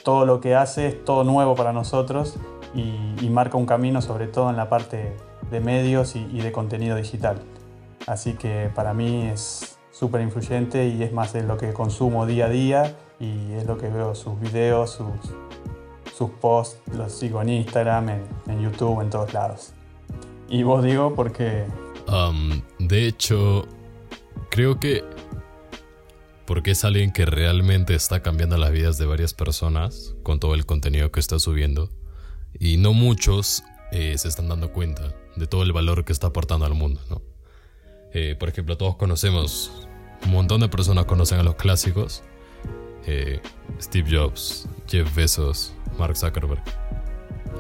todo 0.03 0.25
lo 0.25 0.41
que 0.41 0.53
hace 0.53 0.88
es 0.88 1.05
todo 1.05 1.24
nuevo 1.24 1.55
para 1.55 1.72
nosotros 1.72 2.36
y, 2.75 3.29
marca 3.29 3.55
un 3.55 3.65
camino 3.65 4.01
sobre 4.01 4.27
todo 4.27 4.50
en 4.50 4.58
la 4.58 4.67
parte 4.67 5.15
de 5.50 5.62
medios 5.62 6.17
y, 6.17 6.27
y 6.34 6.41
de 6.41 6.51
contenido 6.51 6.98
digital. 6.98 7.38
Así 8.05 8.34
que 8.34 8.70
para 8.75 8.93
mí 8.93 9.27
es 9.27 9.79
súper 9.89 10.20
influyente 10.20 10.89
y 10.89 11.01
es 11.01 11.13
más 11.13 11.31
de 11.31 11.43
lo 11.43 11.55
que 11.55 11.72
consumo 11.72 12.25
día 12.25 12.48
a 12.48 12.50
día 12.50 12.98
y 13.22 13.53
es 13.53 13.65
lo 13.65 13.77
que 13.77 13.88
veo 13.88 14.13
sus 14.13 14.38
videos, 14.41 14.89
sus, 14.89 15.34
sus 16.13 16.29
posts, 16.29 16.81
los 16.93 17.13
sigo 17.13 17.41
en 17.41 17.48
Instagram, 17.48 18.10
en, 18.10 18.60
YouTube, 18.62 19.00
en 19.00 19.10
todos 19.10 19.34
lados. 19.34 19.74
Y 20.50 20.63
vos 20.63 20.84
digo 20.84 21.15
porque... 21.15 21.65
de 22.80 23.08
hecho, 23.08 23.68
creo 24.50 24.80
que 24.80 25.03
porque 26.46 26.72
es 26.72 26.84
alguien 26.84 27.13
que 27.13 27.25
realmente 27.25 27.96
está 27.96 28.22
cambiando 28.22 28.58
las 28.58 28.72
vidas 28.72 28.98
de 28.98 29.06
varias 29.06 29.34
personas 29.34 30.15
con 30.22 30.39
todo 30.41 30.53
el 30.53 30.65
contenido 30.65 31.10
que 31.10 31.22
está 31.22 31.39
subiendo. 31.39 31.89
Y 32.60 32.75
no 32.75 32.91
muchos 32.91 33.63
eh, 33.94 34.18
se 34.18 34.27
están 34.27 34.50
dando 34.50 34.74
cuenta 34.74 35.13
de 35.38 35.48
todo 35.48 35.63
el 35.63 35.72
valor 35.72 36.03
que 36.03 36.12
está 36.12 36.27
aportando 36.27 36.65
al 36.65 36.74
mundo, 36.74 37.00
¿no? 37.10 37.22
Eh, 38.13 38.36
por 38.38 38.50
ejemplo, 38.50 38.75
todos 38.75 38.98
conocemos, 38.98 39.72
un 40.25 40.32
montón 40.32 40.60
de 40.60 40.68
personas 40.68 41.06
conocen 41.06 41.39
a 41.39 41.44
los 41.44 41.56
clásicos. 41.56 42.24
Eh, 43.06 43.39
Steve 43.82 44.10
Jobs, 44.12 44.68
Jeff 44.88 45.15
Bezos, 45.15 45.74
Mark 45.98 46.18
Zuckerberg. 46.18 46.62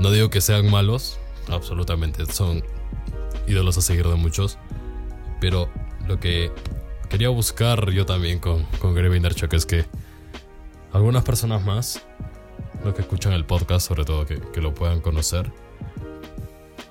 No 0.01 0.11
digo 0.11 0.29
que 0.29 0.41
sean 0.41 0.69
malos, 0.69 1.17
absolutamente, 1.47 2.25
son 2.25 2.61
ídolos 3.47 3.77
a 3.77 3.81
seguir 3.81 4.07
de 4.07 4.15
muchos. 4.15 4.57
Pero 5.39 5.69
lo 6.07 6.19
que 6.19 6.51
quería 7.09 7.29
buscar 7.29 7.89
yo 7.91 8.05
también 8.05 8.39
con, 8.39 8.63
con 8.79 8.93
Gary 8.95 9.21
es 9.51 9.65
que 9.65 9.85
algunas 10.93 11.23
personas 11.23 11.63
más, 11.65 12.01
los 12.83 12.93
que 12.93 13.01
escuchan 13.01 13.33
el 13.33 13.45
podcast, 13.45 13.87
sobre 13.87 14.05
todo 14.05 14.25
que, 14.25 14.39
que 14.39 14.61
lo 14.61 14.73
puedan 14.73 15.01
conocer, 15.01 15.51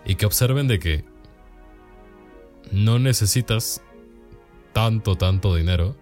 y 0.04 0.16
que 0.16 0.26
observen 0.26 0.68
de 0.68 0.78
que 0.78 1.04
no 2.72 2.98
necesitas 2.98 3.82
tanto, 4.72 5.16
tanto 5.16 5.54
dinero, 5.54 5.96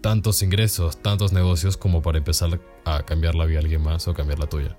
tantos 0.00 0.42
ingresos, 0.42 1.00
tantos 1.00 1.32
negocios 1.32 1.76
como 1.76 2.02
para 2.02 2.18
empezar 2.18 2.60
a 2.84 3.02
cambiar 3.04 3.34
la 3.34 3.44
vida 3.46 3.60
de 3.60 3.64
alguien 3.64 3.82
más 3.82 4.08
o 4.08 4.14
cambiar 4.14 4.38
la 4.38 4.48
tuya. 4.48 4.76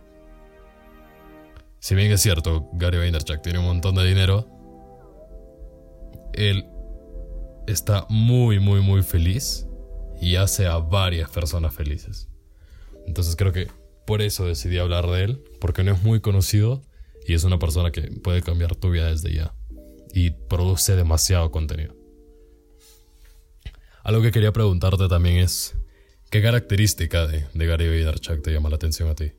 Si 1.83 1.95
bien 1.95 2.13
es 2.13 2.21
cierto, 2.21 2.69
Gary 2.71 2.97
Vaynerchuk 2.97 3.41
tiene 3.41 3.59
un 3.59 3.65
montón 3.65 3.95
de 3.95 4.05
dinero, 4.05 4.47
él 6.31 6.65
está 7.67 8.05
muy, 8.07 8.61
muy, 8.61 8.79
muy 8.79 9.03
feliz 9.03 9.67
y 10.21 10.37
hace 10.37 10.65
a 10.65 10.77
varias 10.77 11.29
personas 11.29 11.73
felices. 11.73 12.29
Entonces 13.05 13.35
creo 13.35 13.51
que 13.51 13.67
por 14.07 14.21
eso 14.21 14.45
decidí 14.45 14.77
hablar 14.77 15.07
de 15.07 15.25
él, 15.25 15.43
porque 15.59 15.83
no 15.83 15.91
es 15.91 16.01
muy 16.03 16.21
conocido 16.21 16.81
y 17.27 17.33
es 17.33 17.43
una 17.43 17.59
persona 17.59 17.91
que 17.91 18.03
puede 18.03 18.41
cambiar 18.41 18.77
tu 18.77 18.89
vida 18.89 19.09
desde 19.09 19.33
ya 19.33 19.53
y 20.13 20.29
produce 20.29 20.95
demasiado 20.95 21.51
contenido. 21.51 21.97
Algo 24.05 24.21
que 24.21 24.31
quería 24.31 24.53
preguntarte 24.53 25.09
también 25.09 25.35
es, 25.35 25.75
¿qué 26.31 26.41
característica 26.41 27.27
de, 27.27 27.45
de 27.53 27.65
Gary 27.65 27.89
Vaynerchuk 27.89 28.41
te 28.41 28.53
llama 28.53 28.69
la 28.69 28.77
atención 28.77 29.09
a 29.09 29.15
ti? 29.15 29.33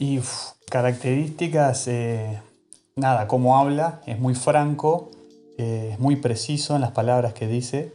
Y 0.00 0.20
características, 0.70 1.88
eh, 1.88 2.40
nada, 2.94 3.26
cómo 3.26 3.58
habla, 3.58 4.00
es 4.06 4.20
muy 4.20 4.36
franco, 4.36 5.10
eh, 5.58 5.90
es 5.92 5.98
muy 5.98 6.14
preciso 6.14 6.76
en 6.76 6.82
las 6.82 6.92
palabras 6.92 7.32
que 7.32 7.48
dice, 7.48 7.92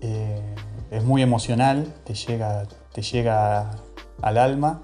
eh, 0.00 0.54
es 0.92 1.02
muy 1.02 1.20
emocional, 1.20 1.92
te 2.04 2.14
llega, 2.14 2.68
te 2.92 3.02
llega 3.02 3.72
al 4.20 4.38
alma 4.38 4.80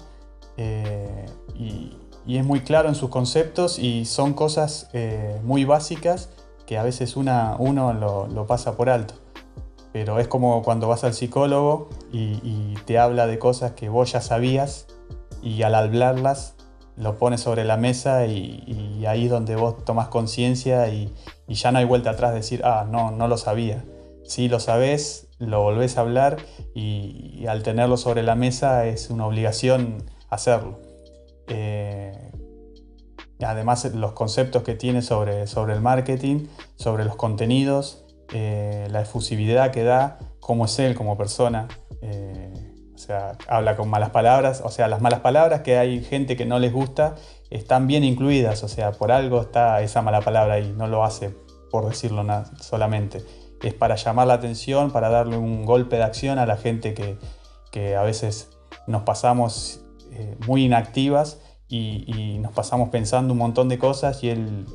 y, 1.55 1.95
es 2.27 2.45
muy 2.45 2.59
claro 2.59 2.89
en 2.89 2.95
sus 2.95 3.09
conceptos 3.09 3.79
y 3.79 4.03
son 4.05 4.33
cosas 4.33 4.89
muy 5.43 5.65
básicas 5.65 6.29
que 6.67 6.77
a 6.77 6.83
veces 6.83 7.15
una, 7.15 7.55
uno 7.57 7.93
lo, 7.93 8.45
pasa 8.45 8.75
por 8.75 8.89
alto. 8.89 9.15
Pero 9.93 10.19
es 10.19 10.27
como 10.27 10.61
cuando 10.61 10.87
vas 10.87 11.03
al 11.03 11.13
psicólogo 11.13 11.89
y, 12.11 12.75
te 12.85 12.99
habla 12.99 13.27
de 13.27 13.39
cosas 13.39 13.71
que 13.71 13.87
vos 13.87 14.11
ya 14.11 14.21
sabías 14.21 14.87
y 15.41 15.63
al 15.63 15.75
hablarlas 15.75 16.55
lo 16.95 17.17
pones 17.17 17.41
sobre 17.41 17.63
la 17.63 17.77
mesa 17.77 18.25
y, 18.25 19.05
ahí 19.07 19.25
es 19.25 19.31
donde 19.31 19.55
vos 19.55 19.85
tomás 19.85 20.09
conciencia 20.09 20.89
y, 20.89 21.13
ya 21.47 21.71
no 21.71 21.79
hay 21.79 21.85
vuelta 21.85 22.11
atrás 22.11 22.31
de 22.31 22.37
decir, 22.37 22.61
ah, 22.63 22.85
no, 22.89 23.11
no 23.11 23.27
lo 23.27 23.37
sabía. 23.37 23.83
Si 24.23 24.49
lo 24.49 24.59
sabés, 24.59 25.27
lo 25.39 25.63
volvés 25.63 25.97
a 25.97 26.01
hablar 26.01 26.37
y, 26.75 27.45
al 27.47 27.63
tenerlo 27.63 27.97
sobre 27.97 28.23
la 28.23 28.35
mesa 28.35 28.85
es 28.85 29.09
una 29.09 29.25
obligación 29.25 30.03
hacerlo. 30.29 30.79
Eh, 31.47 32.29
Además, 33.45 33.85
los 33.95 34.11
conceptos 34.11 34.63
que 34.63 34.75
tiene 34.75 35.01
sobre, 35.01 35.47
sobre 35.47 35.73
el 35.73 35.81
marketing, 35.81 36.47
sobre 36.75 37.05
los 37.05 37.15
contenidos, 37.15 38.05
eh, 38.33 38.87
la 38.91 39.01
efusividad 39.01 39.71
que 39.71 39.83
da, 39.83 40.19
cómo 40.41 40.65
es 40.65 40.77
él 40.79 40.93
como 40.93 41.17
persona. 41.17 41.67
Eh, 42.01 42.51
o 42.99 43.01
sea, 43.01 43.37
habla 43.47 43.77
con 43.77 43.89
malas 43.89 44.09
palabras. 44.09 44.61
O 44.65 44.69
sea, 44.69 44.89
las 44.89 44.99
malas 44.99 45.21
palabras 45.21 45.61
que 45.61 45.77
hay 45.77 46.03
gente 46.03 46.35
que 46.35 46.45
no 46.45 46.59
les 46.59 46.73
gusta 46.73 47.15
están 47.49 47.87
bien 47.87 48.03
incluidas. 48.03 48.61
O 48.63 48.67
sea, 48.67 48.91
por 48.91 49.13
algo 49.13 49.39
está 49.39 49.81
esa 49.81 50.01
mala 50.01 50.19
palabra 50.19 50.55
ahí. 50.55 50.73
No 50.75 50.85
lo 50.85 51.05
hace 51.05 51.33
por 51.71 51.87
decirlo 51.87 52.25
solamente. 52.59 53.23
Es 53.63 53.73
para 53.73 53.95
llamar 53.95 54.27
la 54.27 54.33
atención, 54.33 54.91
para 54.91 55.07
darle 55.07 55.37
un 55.37 55.63
golpe 55.63 55.95
de 55.95 56.03
acción 56.03 56.39
a 56.39 56.45
la 56.45 56.57
gente 56.57 56.93
que, 56.93 57.95
a 57.95 58.03
veces 58.03 58.49
nos 58.85 59.03
pasamos 59.03 59.85
eh, 60.11 60.35
muy 60.45 60.65
inactivas 60.65 61.39
y, 61.69 62.37
nos 62.41 62.51
pasamos 62.51 62.89
pensando 62.89 63.31
un 63.31 63.39
montón 63.39 63.69
de 63.69 63.77
cosas 63.77 64.23
y 64.25 64.29
él, 64.29 64.65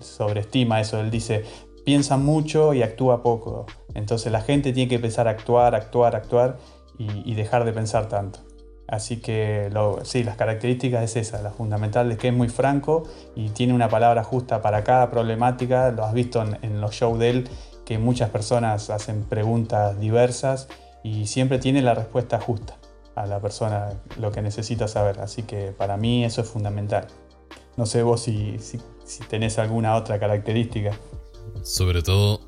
sobreestima 0.00 0.80
eso, 0.80 1.00
él 1.00 1.10
dice, 1.10 1.42
piensa 1.84 2.18
mucho 2.18 2.72
y 2.72 2.82
actúa 2.82 3.20
poco. 3.24 3.66
Entonces 3.94 4.30
la 4.30 4.42
gente 4.42 4.72
tiene 4.72 4.88
que 4.88 4.96
empezar 4.96 5.26
a 5.26 5.32
actuar, 5.32 5.74
actuar, 5.74 6.14
actuar 6.14 6.58
y, 6.98 7.34
dejar 7.34 7.64
de 7.64 7.72
pensar 7.72 8.08
tanto. 8.08 8.40
Así 8.86 9.16
que 9.18 9.70
sí, 10.02 10.24
las 10.24 10.36
características 10.36 11.02
es 11.04 11.16
esa, 11.16 11.42
la 11.42 11.50
fundamental 11.50 12.12
es 12.12 12.18
que 12.18 12.28
es 12.28 12.34
muy 12.34 12.48
franco 12.48 13.04
y 13.34 13.48
tiene 13.48 13.72
una 13.72 13.88
palabra 13.88 14.22
justa 14.22 14.60
para 14.62 14.84
cada 14.84 15.10
problemática. 15.10 15.90
Lo 15.90 16.04
has 16.04 16.12
visto 16.12 16.42
en, 16.42 16.58
en 16.62 16.80
los 16.80 16.92
shows 16.94 17.18
de 17.18 17.30
él, 17.30 17.48
que 17.84 17.98
muchas 17.98 18.30
personas 18.30 18.90
hacen 18.90 19.24
preguntas 19.24 19.98
diversas 19.98 20.68
y 21.02 21.26
siempre 21.26 21.58
tiene 21.58 21.82
la 21.82 21.94
respuesta 21.94 22.40
justa 22.40 22.76
a 23.14 23.26
la 23.26 23.40
persona 23.40 23.92
lo 24.18 24.32
que 24.32 24.42
necesita 24.42 24.88
saber. 24.88 25.20
Así 25.20 25.42
que 25.42 25.72
para 25.72 25.96
mí 25.96 26.24
eso 26.24 26.40
es 26.40 26.48
fundamental. 26.48 27.06
No 27.76 27.86
sé 27.86 28.02
vos 28.02 28.22
si, 28.22 28.58
si, 28.58 28.78
tenés 29.28 29.58
alguna 29.58 29.96
otra 29.96 30.18
característica. 30.18 30.96
Sobre 31.62 32.02
todo, 32.02 32.40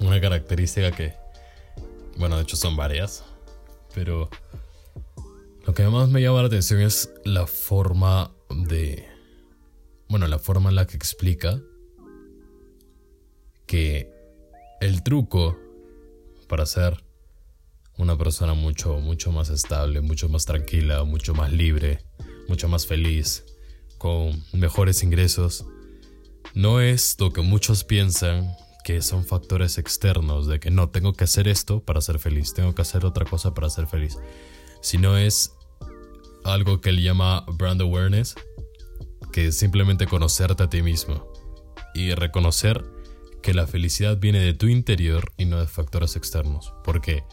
una 0.00 0.20
característica 0.20 0.90
que, 0.90 1.14
bueno, 2.16 2.36
de 2.36 2.42
hecho 2.42 2.56
son 2.56 2.76
varias, 2.76 3.24
pero 3.94 4.28
lo 5.66 5.72
que 5.72 5.84
más 5.88 6.08
me 6.08 6.20
llama 6.20 6.40
la 6.40 6.48
atención 6.48 6.80
es 6.80 7.10
la 7.24 7.46
forma 7.46 8.30
de, 8.50 9.06
bueno, 10.08 10.26
la 10.26 10.38
forma 10.38 10.68
en 10.70 10.76
la 10.76 10.86
que 10.86 10.96
explica 10.96 11.60
que 13.66 14.10
el 14.80 15.02
truco 15.02 15.56
para 16.48 16.64
hacer 16.64 17.02
una 17.96 18.18
persona 18.18 18.54
mucho, 18.54 18.98
mucho 18.98 19.32
más 19.32 19.48
estable, 19.48 20.00
mucho 20.00 20.28
más 20.28 20.44
tranquila, 20.44 21.04
mucho 21.04 21.34
más 21.34 21.52
libre, 21.52 22.04
mucho 22.48 22.68
más 22.68 22.86
feliz, 22.86 23.44
con 23.98 24.42
mejores 24.52 25.02
ingresos. 25.02 25.64
No 26.54 26.80
es 26.80 27.16
lo 27.18 27.32
que 27.32 27.40
muchos 27.40 27.84
piensan 27.84 28.54
que 28.84 29.02
son 29.02 29.24
factores 29.24 29.78
externos, 29.78 30.46
de 30.46 30.60
que 30.60 30.70
no 30.70 30.90
tengo 30.90 31.14
que 31.14 31.24
hacer 31.24 31.48
esto 31.48 31.80
para 31.80 32.00
ser 32.00 32.18
feliz, 32.18 32.54
tengo 32.54 32.74
que 32.74 32.82
hacer 32.82 33.04
otra 33.04 33.24
cosa 33.24 33.54
para 33.54 33.70
ser 33.70 33.86
feliz, 33.86 34.18
sino 34.82 35.16
es 35.16 35.54
algo 36.44 36.80
que 36.80 36.90
él 36.90 37.02
llama 37.02 37.44
brand 37.48 37.80
awareness, 37.80 38.34
que 39.32 39.48
es 39.48 39.58
simplemente 39.58 40.06
conocerte 40.06 40.62
a 40.62 40.68
ti 40.68 40.82
mismo 40.82 41.32
y 41.94 42.14
reconocer 42.14 42.84
que 43.42 43.54
la 43.54 43.66
felicidad 43.66 44.18
viene 44.18 44.40
de 44.40 44.54
tu 44.54 44.66
interior 44.66 45.32
y 45.36 45.44
no 45.46 45.58
de 45.58 45.66
factores 45.66 46.16
externos. 46.16 46.72
Porque 46.84 47.24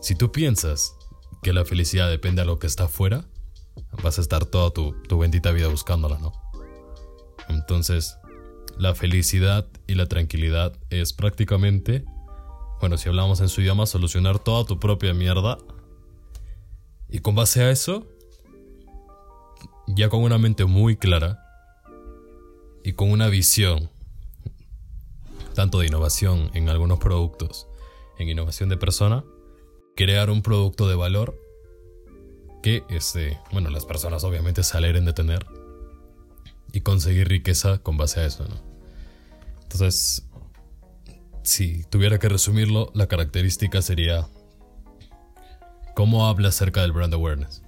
si 0.00 0.14
tú 0.14 0.32
piensas 0.32 0.94
que 1.42 1.52
la 1.52 1.64
felicidad 1.64 2.08
depende 2.08 2.42
de 2.42 2.46
lo 2.46 2.58
que 2.58 2.66
está 2.66 2.84
afuera, 2.84 3.24
vas 4.02 4.18
a 4.18 4.20
estar 4.20 4.46
toda 4.46 4.70
tu, 4.70 4.94
bendita 5.18 5.50
vida 5.52 5.68
buscándola, 5.68 6.18
¿no? 6.18 6.32
Entonces, 7.48 8.16
la 8.78 8.94
felicidad 8.94 9.66
y 9.86 9.94
la 9.94 10.06
tranquilidad 10.06 10.76
es 10.90 11.12
prácticamente, 11.12 12.04
bueno, 12.80 12.98
si 12.98 13.08
hablamos 13.08 13.40
en 13.40 13.48
su 13.48 13.60
idioma, 13.60 13.86
solucionar 13.86 14.38
toda 14.38 14.64
tu 14.64 14.78
propia 14.78 15.14
mierda. 15.14 15.58
Y 17.08 17.20
con 17.20 17.34
base 17.34 17.62
a 17.62 17.70
eso, 17.70 18.06
ya 19.86 20.08
con 20.08 20.22
una 20.22 20.38
mente 20.38 20.64
muy 20.64 20.96
clara 20.96 21.38
y 22.82 22.92
con 22.92 23.10
una 23.10 23.28
visión, 23.28 23.90
tanto 25.54 25.78
de 25.78 25.86
innovación 25.86 26.50
en 26.54 26.68
algunos 26.68 26.98
productos, 26.98 27.68
en 28.18 28.28
innovación 28.28 28.68
de 28.68 28.76
persona, 28.76 29.24
crear 29.96 30.30
un 30.30 30.42
producto 30.42 30.88
de 30.88 30.96
valor 30.96 31.40
que 32.62 32.82
este, 32.88 33.38
bueno, 33.52 33.70
las 33.70 33.84
personas 33.84 34.24
obviamente 34.24 34.62
se 34.62 34.80
de 34.80 35.12
tener 35.12 35.46
y 36.74 36.80
conseguir 36.80 37.28
riqueza 37.28 37.78
con 37.78 37.96
base 37.96 38.20
a 38.20 38.26
eso, 38.26 38.44
¿no? 38.48 38.56
Entonces, 39.62 40.26
si 41.44 41.84
tuviera 41.84 42.18
que 42.18 42.28
resumirlo, 42.28 42.90
la 42.94 43.06
característica 43.06 43.80
sería 43.80 44.26
cómo 45.94 46.26
habla 46.26 46.48
acerca 46.48 46.82
del 46.82 46.90
brand 46.90 47.14
awareness. 47.14 47.62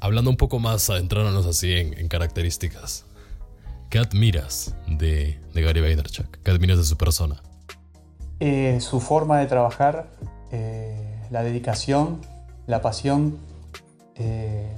Hablando 0.00 0.30
un 0.30 0.36
poco 0.36 0.58
más, 0.58 0.90
adentrándonos 0.90 1.46
así 1.46 1.72
en, 1.72 2.08
características. 2.08 3.06
¿qué 3.88 4.00
admiras 4.00 4.74
de, 4.88 5.38
Gary 5.54 5.80
Vaynerchuk? 5.80 6.38
¿Qué 6.42 6.50
admiras 6.50 6.78
de 6.78 6.84
su 6.84 6.96
persona? 6.96 7.40
Eh, 8.40 8.80
su 8.80 8.98
forma 9.00 9.38
de 9.38 9.46
trabajar, 9.46 10.10
eh, 10.50 11.20
la 11.30 11.44
dedicación, 11.44 12.20
la 12.66 12.82
pasión 12.82 13.38
eh, 14.16 14.74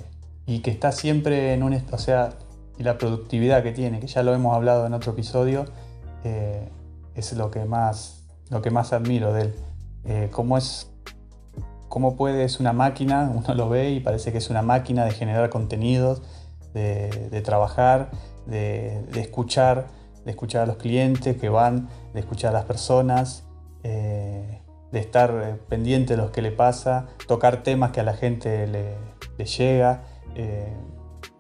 y 0.47 0.61
que 0.61 0.71
está 0.71 0.93
siempre 0.93 1.55
en 1.55 1.63
un... 1.63 1.83
O 1.91 1.99
sea, 1.99 2.31
y 2.79 2.83
la 2.83 2.99
productividad 2.99 3.63
que 3.63 3.73
tiene, 3.73 4.01
que 4.01 4.07
ya 4.07 4.23
lo 4.23 4.35
hemos 4.35 4.55
hablado 4.55 4.87
en 4.87 4.95
otro 4.95 5.13
episodio, 5.13 5.65
es 7.15 7.33
lo 7.35 7.51
que 7.51 7.65
más, 7.67 8.25
lo 8.51 8.63
que 8.63 8.71
más 8.71 8.93
admiro 8.93 9.33
de 9.33 9.43
él. 9.43 10.31
cómo 10.31 10.59
es 10.59 10.95
cómo 11.95 12.17
puede, 12.17 12.43
es 12.43 12.59
una 12.59 12.73
máquina, 12.73 13.31
uno 13.35 13.55
lo 13.55 13.69
ve 13.69 13.91
y 13.93 14.01
parece 14.01 14.33
que 14.33 14.39
es 14.39 14.51
una 14.51 14.63
máquina 14.63 15.05
de 15.05 15.13
generar 15.13 15.49
contenidos, 15.49 16.23
de, 16.75 17.41
trabajar, 17.45 18.11
de, 18.47 19.05
escuchar, 19.15 19.87
de 20.25 20.33
escuchar 20.33 20.63
a 20.63 20.67
los 20.67 20.77
clientes 20.77 21.37
que 21.37 21.49
van, 21.49 21.89
de 22.13 22.19
escuchar 22.19 22.51
a 22.51 22.55
las 22.55 22.65
personas, 22.65 23.45
eh, 23.85 24.61
de 24.91 24.99
estar 24.99 25.31
eh, 25.41 25.55
pendiente 25.69 26.17
de 26.17 26.23
lo 26.23 26.33
que 26.33 26.43
le 26.43 26.51
pasa, 26.51 27.07
tocar 27.29 27.63
temas 27.63 27.93
que 27.93 28.01
a 28.01 28.03
la 28.03 28.15
gente 28.15 28.67
le, 28.67 28.97
llega. 29.45 30.03
Eh, 30.35 30.73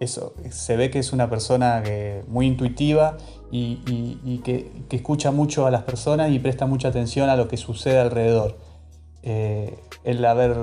eso, 0.01 0.35
se 0.51 0.77
ve 0.77 0.91
que 0.91 0.99
es 0.99 1.13
una 1.13 1.31
persona 1.31 1.83
muy 2.27 2.47
intuitiva 2.47 3.17
y, 3.51 4.41
que, 4.45 4.71
que, 4.89 4.97
escucha 4.97 5.31
mucho 5.31 5.67
a 5.67 5.71
las 5.71 5.83
personas 5.83 6.31
y 6.31 6.39
presta 6.39 6.67
mucha 6.67 6.89
atención 6.89 7.29
a 7.29 7.37
lo 7.37 7.49
que 7.49 7.57
sucede 7.57 7.99
alrededor. 7.99 8.59
el 9.23 10.25
haber 10.25 10.57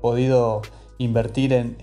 podido 0.00 0.62
invertir 0.98 1.52
en, 1.52 1.76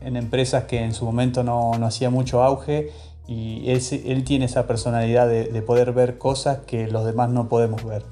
en 0.00 0.16
empresas 0.16 0.64
que 0.64 0.82
en 0.82 0.94
su 0.94 1.04
momento 1.04 1.44
no, 1.44 1.72
no 1.78 1.86
hacía 1.86 2.10
mucho 2.10 2.42
auge 2.42 2.90
y 3.30 3.70
él, 3.70 3.80
él 4.06 4.24
tiene 4.24 4.46
esa 4.46 4.66
personalidad 4.66 5.28
de, 5.28 5.62
poder 5.62 5.92
ver 5.92 6.18
cosas 6.18 6.60
que 6.66 6.88
los 6.88 7.04
demás 7.04 7.30
no 7.30 7.48
podemos 7.48 7.84
ver. 7.84 8.04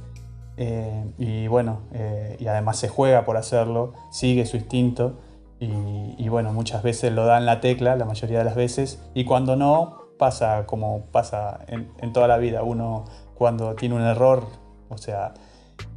Eh, 0.56 1.04
y 1.18 1.46
bueno, 1.48 1.80
eh, 1.92 2.36
y 2.38 2.46
además 2.46 2.78
se 2.78 2.88
juega 2.88 3.24
por 3.24 3.36
hacerlo, 3.36 3.94
sigue 4.10 4.46
su 4.46 4.56
instinto 4.56 5.18
y, 5.60 6.28
bueno, 6.28 6.52
muchas 6.52 6.82
veces 6.82 7.12
lo 7.12 7.26
da 7.26 7.38
en 7.38 7.46
la 7.46 7.60
tecla, 7.60 7.96
la 7.96 8.04
mayoría 8.04 8.38
de 8.38 8.44
las 8.44 8.54
veces, 8.54 9.02
y 9.14 9.24
cuando 9.24 9.56
no, 9.56 10.08
pasa 10.18 10.66
como 10.66 11.06
pasa 11.06 11.60
en, 11.68 12.12
toda 12.12 12.28
la 12.28 12.36
vida. 12.36 12.62
Uno 12.62 13.06
cuando 13.34 13.74
tiene 13.74 13.94
un 13.94 14.02
error, 14.02 14.44
o 14.90 14.98
sea, 14.98 15.32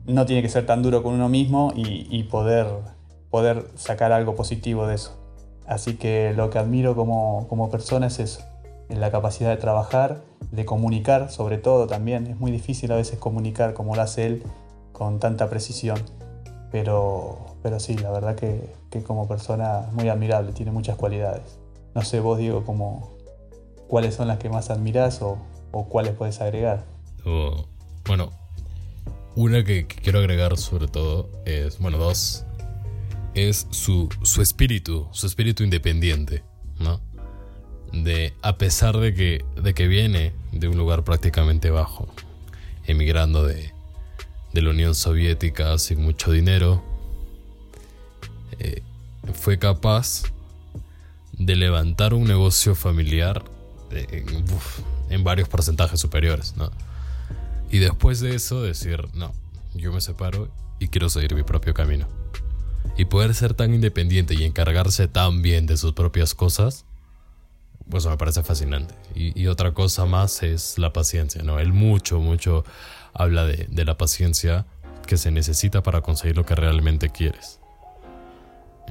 no 0.05 0.25
tiene 0.25 0.41
que 0.41 0.49
ser 0.49 0.65
tan 0.65 0.81
duro 0.81 1.03
con 1.03 1.13
uno 1.13 1.27
mismo 1.27 1.73
y, 1.75 2.23
poder, 2.23 2.67
poder 3.29 3.65
sacar 3.75 4.13
algo 4.13 4.35
positivo 4.35 4.87
de 4.87 4.95
eso. 4.95 5.17
Así 5.67 5.95
que 5.95 6.33
lo 6.35 6.49
que 6.49 6.59
admiro 6.59 6.95
como, 6.95 7.69
persona 7.69 8.07
es 8.07 8.19
eso, 8.19 8.43
en 8.89 9.01
la 9.01 9.11
capacidad 9.11 9.49
de 9.49 9.57
trabajar, 9.57 10.21
de 10.51 10.65
comunicar 10.65 11.31
sobre 11.31 11.57
todo 11.57 11.87
también. 11.87 12.27
Es 12.27 12.39
muy 12.39 12.51
difícil 12.51 12.91
a 12.91 12.95
veces 12.95 13.19
comunicar 13.19 13.73
como 13.73 13.95
lo 13.95 14.01
hace 14.01 14.25
él 14.25 14.43
con 14.91 15.19
tanta 15.19 15.49
precisión. 15.49 15.99
Pero, 16.71 17.50
pero 17.61 17.79
sí, 17.79 17.95
la 17.97 18.11
verdad 18.11 18.35
que, 18.35 18.73
como 19.03 19.27
persona 19.27 19.89
muy 19.93 20.09
admirable, 20.09 20.51
tiene 20.53 20.71
muchas 20.71 20.95
cualidades. 20.95 21.59
No 21.95 22.03
sé 22.03 22.19
vos, 22.19 22.37
Diego, 22.37 22.63
cómo, 22.65 23.17
cuáles 23.87 24.15
son 24.15 24.27
las 24.27 24.37
que 24.39 24.49
más 24.49 24.69
admirás 24.69 25.21
o, 25.21 25.37
cuáles 25.89 26.13
puedes 26.13 26.41
agregar. 26.41 26.85
bueno, 28.05 28.31
una 29.35 29.63
que, 29.63 29.87
que, 29.87 29.95
quiero 29.95 30.19
agregar 30.19 30.57
sobre 30.57 30.87
todo 30.87 31.29
es, 31.45 31.79
bueno, 31.79 31.97
dos 31.97 32.45
es 33.33 33.67
su, 33.71 34.09
espíritu, 34.41 35.07
su 35.11 35.27
espíritu 35.27 35.63
independiente, 35.63 36.43
¿no? 36.79 36.99
De, 37.93 38.33
a 38.41 38.57
pesar 38.57 38.97
de 38.97 39.13
que, 39.13 39.45
de 39.61 39.73
que 39.73 39.87
viene 39.87 40.33
de 40.51 40.67
un 40.67 40.77
lugar 40.77 41.03
prácticamente 41.03 41.69
bajo, 41.69 42.07
emigrando 42.85 43.45
de, 43.45 43.73
de 44.53 44.61
la 44.61 44.69
Unión 44.69 44.95
Soviética 44.95 45.77
sin 45.77 46.01
mucho 46.01 46.31
dinero, 46.31 46.83
eh, 48.63 48.83
fue 49.33 49.57
capaz 49.57 50.23
de 51.33 51.55
levantar 51.55 52.13
un 52.13 52.25
negocio 52.25 52.75
familiar 52.75 53.43
en, 53.89 55.23
varios 55.23 55.49
porcentajes 55.49 55.99
superiores, 55.99 56.55
¿no? 56.55 56.71
Y 57.71 57.79
después 57.79 58.19
de 58.19 58.35
eso 58.35 58.61
decir, 58.61 59.07
no, 59.13 59.33
yo 59.73 59.91
me 59.91 59.99
separo 59.99 60.49
y 60.79 60.89
quiero 60.89 61.09
seguir 61.09 61.33
mi 61.33 61.43
propio 61.43 61.73
camino 61.73 62.07
y 62.97 63.05
poder 63.05 63.33
ser 63.33 63.53
tan 63.53 63.73
independiente 63.73 64.35
y 64.35 64.43
encargarse 64.43 65.07
tan 65.07 65.41
bien 65.41 65.65
de 65.65 65.77
sus 65.77 65.93
propias 65.93 66.35
cosas, 66.35 66.85
pues 67.89 68.05
me 68.05 68.17
parece 68.17 68.43
fascinante. 68.43 68.93
Y, 69.15 69.47
otra 69.47 69.73
cosa 69.73 70.05
más 70.05 70.43
es 70.43 70.77
la 70.77 70.93
paciencia, 70.93 71.41
¿no? 71.41 71.59
Él 71.59 71.73
mucho, 71.73 72.19
mucho 72.19 72.63
habla 73.13 73.45
de 73.45 73.85
la 73.85 73.97
paciencia 73.97 74.65
que 75.07 75.17
se 75.17 75.31
necesita 75.31 75.81
para 75.81 76.01
conseguir 76.01 76.37
lo 76.37 76.45
que 76.45 76.55
realmente 76.55 77.09
quieres. 77.09 77.60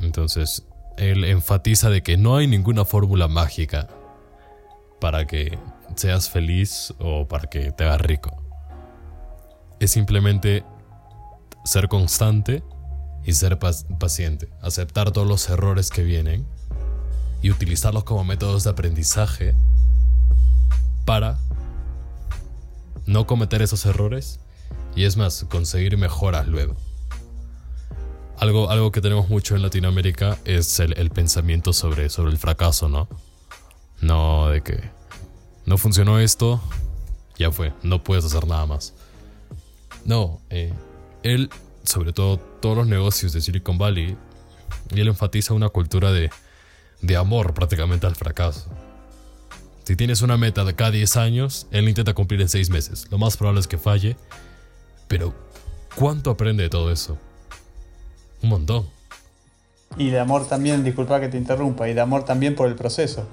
Entonces, 0.00 0.64
él 0.96 1.24
enfatiza 1.24 1.90
de 1.90 2.02
que 2.02 2.16
no 2.16 2.36
hay 2.36 2.46
ninguna 2.46 2.84
fórmula 2.84 3.28
mágica 3.28 3.88
para 5.00 5.26
que 5.26 5.58
seas 5.96 6.28
feliz 6.28 6.94
o 6.98 7.26
para 7.26 7.48
que 7.48 7.72
te 7.72 7.84
hagas 7.84 8.00
rico. 8.00 8.42
Es 9.78 9.92
simplemente 9.92 10.64
ser 11.64 11.88
constante 11.88 12.62
y 13.24 13.32
ser 13.32 13.58
paciente, 13.58 14.48
aceptar 14.62 15.10
todos 15.10 15.26
los 15.26 15.48
errores 15.48 15.90
que 15.90 16.02
vienen 16.02 16.46
y 17.42 17.50
utilizarlos 17.50 18.04
como 18.04 18.24
métodos 18.24 18.64
de 18.64 18.70
aprendizaje 18.70 19.54
para 21.04 21.38
no 23.06 23.26
cometer 23.26 23.62
esos 23.62 23.84
errores 23.86 24.40
y 24.94 25.04
es 25.04 25.16
más, 25.16 25.44
conseguir 25.50 25.96
mejoras 25.96 26.46
luego. 26.46 26.76
Algo, 28.40 28.70
algo 28.70 28.90
que 28.90 29.02
tenemos 29.02 29.28
mucho 29.28 29.54
en 29.54 29.60
Latinoamérica 29.60 30.38
es 30.46 30.80
el, 30.80 31.10
pensamiento 31.10 31.74
sobre, 31.74 32.08
sobre 32.08 32.32
el 32.32 32.38
fracaso, 32.38 32.88
¿no? 32.88 33.06
No 34.00 34.48
de 34.48 34.62
que 34.62 34.90
no 35.66 35.76
funcionó 35.76 36.18
esto, 36.18 36.58
ya 37.38 37.52
fue, 37.52 37.74
no 37.82 38.02
puedes 38.02 38.24
hacer 38.24 38.46
nada 38.46 38.64
más. 38.64 38.94
No, 40.06 40.40
eh, 40.48 40.72
él 41.22 41.50
sobre 41.84 42.14
todo 42.14 42.38
todos 42.38 42.78
los 42.78 42.86
negocios 42.86 43.34
de 43.34 43.42
Silicon 43.42 43.76
Valley, 43.76 44.16
él 44.90 45.08
enfatiza 45.08 45.52
una 45.52 45.68
cultura 45.68 46.10
de, 46.10 46.30
de 47.02 47.16
amor 47.16 47.52
prácticamente 47.52 48.06
al 48.06 48.16
fracaso. 48.16 48.70
Si 49.84 49.96
tienes 49.96 50.22
una 50.22 50.38
meta 50.38 50.64
de 50.64 50.74
cada 50.74 50.92
10 50.92 51.16
años, 51.16 51.66
él 51.72 51.88
intenta 51.88 52.14
cumplir 52.14 52.40
en 52.40 52.48
6 52.48 52.70
meses. 52.70 53.06
Lo 53.10 53.18
más 53.18 53.36
probable 53.36 53.60
es 53.60 53.66
que 53.66 53.76
falle, 53.76 54.16
pero 55.08 55.34
¿cuánto 55.94 56.30
aprende 56.30 56.62
de 56.62 56.70
todo 56.70 56.90
eso? 56.90 57.18
Un 58.42 58.48
montón. 58.48 58.86
Y 59.96 60.10
de 60.10 60.18
amor 60.18 60.46
también, 60.46 60.84
disculpa 60.84 61.20
que 61.20 61.28
te 61.28 61.36
interrumpa, 61.36 61.88
y 61.88 61.94
de 61.94 62.00
amor 62.00 62.24
también 62.24 62.54
por 62.54 62.68
el 62.68 62.76
proceso. 62.76 63.26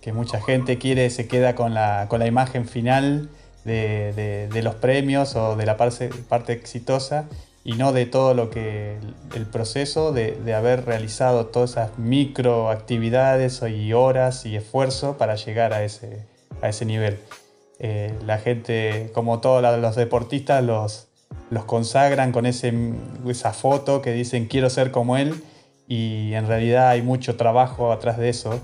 Que 0.00 0.12
mucha 0.12 0.40
gente 0.40 0.78
quiere, 0.78 1.08
se 1.10 1.28
queda 1.28 1.54
con 1.54 1.74
la, 1.74 2.06
con 2.08 2.18
la 2.18 2.26
imagen 2.26 2.66
final 2.66 3.28
de, 3.64 4.48
de, 4.50 4.62
los 4.62 4.74
premios 4.76 5.36
o 5.36 5.56
de 5.56 5.66
la 5.66 5.76
parte, 5.76 6.10
parte 6.28 6.52
exitosa 6.54 7.26
y 7.62 7.72
no 7.74 7.92
de 7.92 8.06
todo 8.06 8.34
lo 8.34 8.48
que 8.50 8.96
el 9.34 9.46
proceso 9.46 10.12
de, 10.12 10.54
haber 10.54 10.86
realizado 10.86 11.46
todas 11.46 11.72
esas 11.72 11.98
microactividades 11.98 13.62
y 13.62 13.92
horas 13.92 14.46
y 14.46 14.56
esfuerzo 14.56 15.18
para 15.18 15.34
llegar 15.34 15.72
a 15.72 15.84
ese, 15.84 16.24
a 16.62 16.68
ese 16.68 16.86
nivel. 16.86 17.18
Eh, 17.78 18.14
la 18.24 18.38
gente, 18.38 19.10
como 19.14 19.40
todos 19.40 19.62
los 19.62 19.96
deportistas, 19.96 20.64
los, 20.64 21.09
los 21.50 21.64
consagran 21.64 22.32
con 22.32 22.46
ese, 22.46 22.72
esa 23.26 23.52
foto 23.52 24.02
que 24.02 24.12
dicen 24.12 24.46
quiero 24.46 24.70
ser 24.70 24.90
como 24.90 25.16
él 25.16 25.42
y 25.88 26.34
en 26.34 26.46
realidad 26.46 26.88
hay 26.90 27.02
mucho 27.02 27.36
trabajo 27.36 27.92
atrás 27.92 28.18
de 28.18 28.28
eso 28.28 28.60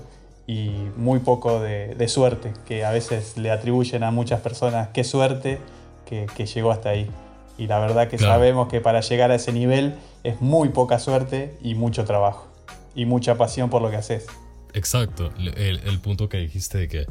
y 0.47 0.69
muy 0.95 1.19
poco 1.19 1.59
de, 1.59 2.07
suerte, 2.07 2.53
que 2.65 2.85
a 2.85 2.91
veces 2.91 3.37
le 3.37 3.51
atribuyen 3.51 4.03
a 4.03 4.11
muchas 4.11 4.39
personas 4.39 4.89
qué 4.93 5.03
suerte 5.03 5.59
que, 6.05 6.25
que 6.35 6.45
llegó 6.45 6.71
hasta 6.71 6.89
ahí. 6.89 7.09
Y 7.57 7.67
la 7.67 7.79
verdad 7.79 8.07
que 8.07 8.17
sabemos 8.17 8.69
que 8.69 8.79
para 8.79 9.01
llegar 9.01 9.31
a 9.31 9.35
ese 9.35 9.51
nivel 9.51 9.95
es 10.23 10.39
muy 10.39 10.69
poca 10.69 10.99
suerte 10.99 11.57
y 11.61 11.75
mucho 11.75 12.05
trabajo. 12.05 12.47
Y 12.95 13.05
mucha 13.05 13.35
pasión 13.35 13.69
por 13.69 13.81
lo 13.81 13.89
que 13.89 13.97
haces. 13.97 14.27
Exacto. 14.73 15.31
El, 15.37 15.99
punto 15.99 16.29
que 16.29 16.37
dijiste 16.37 16.77
de 16.77 16.87
que 16.87 17.05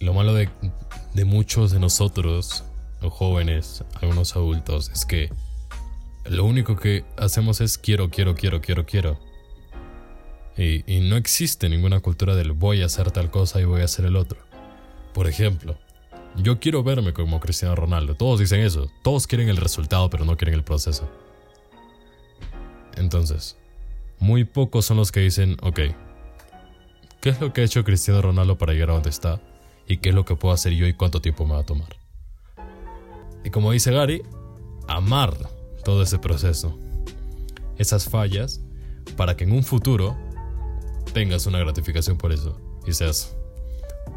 lo 0.00 0.12
malo 0.12 0.34
de, 0.34 0.48
muchos 1.24 1.70
de 1.70 1.78
nosotros, 1.78 2.64
jóvenes, 3.08 3.84
algunos 4.00 4.36
adultos, 4.36 4.90
es 4.90 5.06
que 5.06 5.30
lo 6.24 6.44
único 6.44 6.76
que 6.76 7.04
hacemos 7.16 7.60
es 7.60 7.78
quiero, 7.78 8.10
quiero, 8.10 8.34
quiero, 8.34 8.60
quiero, 8.60 8.84
quiero. 8.84 9.18
Y, 10.56 10.84
y, 10.92 11.08
no 11.08 11.16
existe 11.16 11.68
ninguna 11.70 12.00
cultura 12.00 12.34
del 12.34 12.52
voy 12.52 12.82
a 12.82 12.86
hacer 12.86 13.10
tal 13.12 13.30
cosa 13.30 13.60
y 13.60 13.64
voy 13.64 13.80
a 13.80 13.84
hacer 13.84 14.04
el 14.04 14.16
otro. 14.16 14.38
Por 15.14 15.26
ejemplo, 15.26 15.78
yo 16.36 16.60
quiero 16.60 16.82
verme 16.82 17.14
como 17.14 17.40
Cristiano 17.40 17.74
Ronaldo. 17.74 18.14
Todos 18.14 18.40
dicen 18.40 18.60
eso. 18.60 18.90
Todos 19.02 19.26
quieren 19.26 19.48
el 19.48 19.56
resultado, 19.56 20.10
pero 20.10 20.26
no 20.26 20.36
quieren 20.36 20.54
el 20.54 20.64
proceso. 20.64 21.08
Entonces, 22.96 23.56
muy 24.18 24.44
pocos 24.44 24.84
son 24.84 24.98
los 24.98 25.12
que 25.12 25.20
dicen, 25.20 25.56
ok, 25.62 25.80
¿Qué 27.20 27.28
es 27.28 27.40
lo 27.40 27.52
que 27.52 27.60
ha 27.60 27.64
hecho 27.64 27.84
Cristiano 27.84 28.22
Ronaldo 28.22 28.56
para 28.56 28.72
llegar 28.72 28.90
a 28.90 28.94
donde 28.94 29.10
está? 29.10 29.42
¿Y 29.86 29.98
qué 29.98 30.08
es 30.08 30.14
lo 30.14 30.24
que 30.24 30.36
puedo 30.36 30.54
hacer 30.54 30.72
yo 30.72 30.86
y 30.86 30.94
cuánto 30.94 31.20
tiempo 31.20 31.44
me 31.44 31.52
va 31.52 31.60
a 31.60 31.66
tomar? 31.66 31.99
Y 33.44 33.50
como 33.50 33.72
dice 33.72 33.92
Gary, 33.92 34.22
amar 34.86 35.34
todo 35.84 36.02
ese 36.02 36.18
proceso, 36.18 36.78
esas 37.78 38.08
fallas, 38.08 38.60
para 39.16 39.36
que 39.36 39.44
en 39.44 39.52
un 39.52 39.62
futuro 39.62 40.16
tengas 41.12 41.46
una 41.46 41.58
gratificación 41.58 42.16
por 42.16 42.32
eso 42.32 42.60
y 42.86 42.92
seas 42.92 43.36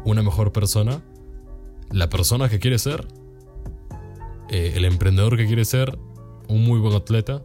una 0.04 0.22
mejor 0.22 0.52
persona, 0.52 1.00
la 1.90 2.08
persona 2.08 2.48
que 2.48 2.58
quieres 2.58 2.82
ser, 2.82 3.06
eh, 4.50 4.72
el 4.76 4.84
emprendedor 4.84 5.36
que 5.36 5.46
quieres 5.46 5.68
ser, 5.68 5.98
un 6.48 6.64
muy 6.64 6.78
buen 6.78 6.94
atleta 6.94 7.42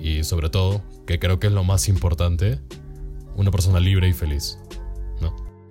y 0.00 0.24
sobre 0.24 0.48
todo, 0.48 0.82
que 1.06 1.18
creo 1.18 1.38
que 1.38 1.48
es 1.48 1.52
lo 1.52 1.64
más 1.64 1.88
importante, 1.88 2.60
una 3.36 3.50
persona 3.50 3.80
libre 3.80 4.08
y 4.08 4.12
feliz. 4.12 4.58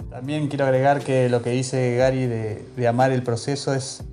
También 0.10 0.48
quiero 0.48 0.66
agregar 0.66 1.04
que 1.04 1.28
lo 1.28 1.42
que 1.42 1.50
dice 1.50 1.96
Gary 1.96 2.28
de 2.28 2.88
amar 2.88 3.12
el 3.12 3.24
proceso 3.24 3.74
es 3.74 4.04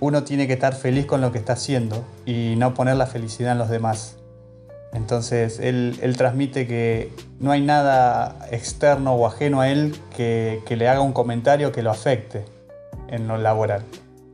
uno 0.00 0.24
tiene 0.24 0.46
que 0.46 0.54
estar 0.54 0.74
feliz 0.74 1.06
con 1.06 1.20
lo 1.20 1.32
que 1.32 1.38
está 1.38 1.54
haciendo 1.54 2.04
y 2.24 2.54
no 2.56 2.74
poner 2.74 2.96
la 2.96 3.06
felicidad 3.06 3.52
en 3.52 3.58
los 3.58 3.68
demás. 3.68 4.16
Entonces 4.92 5.60
él, 5.60 6.14
transmite 6.16 6.66
que 6.66 7.12
no 7.38 7.50
hay 7.50 7.60
nada 7.60 8.38
externo 8.50 9.14
o 9.14 9.26
ajeno 9.26 9.60
a 9.60 9.68
él 9.68 9.94
que, 10.16 10.62
que 10.66 10.76
le 10.76 10.88
haga 10.88 11.00
un 11.00 11.12
comentario 11.12 11.72
que 11.72 11.82
lo 11.82 11.90
afecte 11.90 12.44
en 13.08 13.28
lo 13.28 13.36
laboral. 13.36 13.82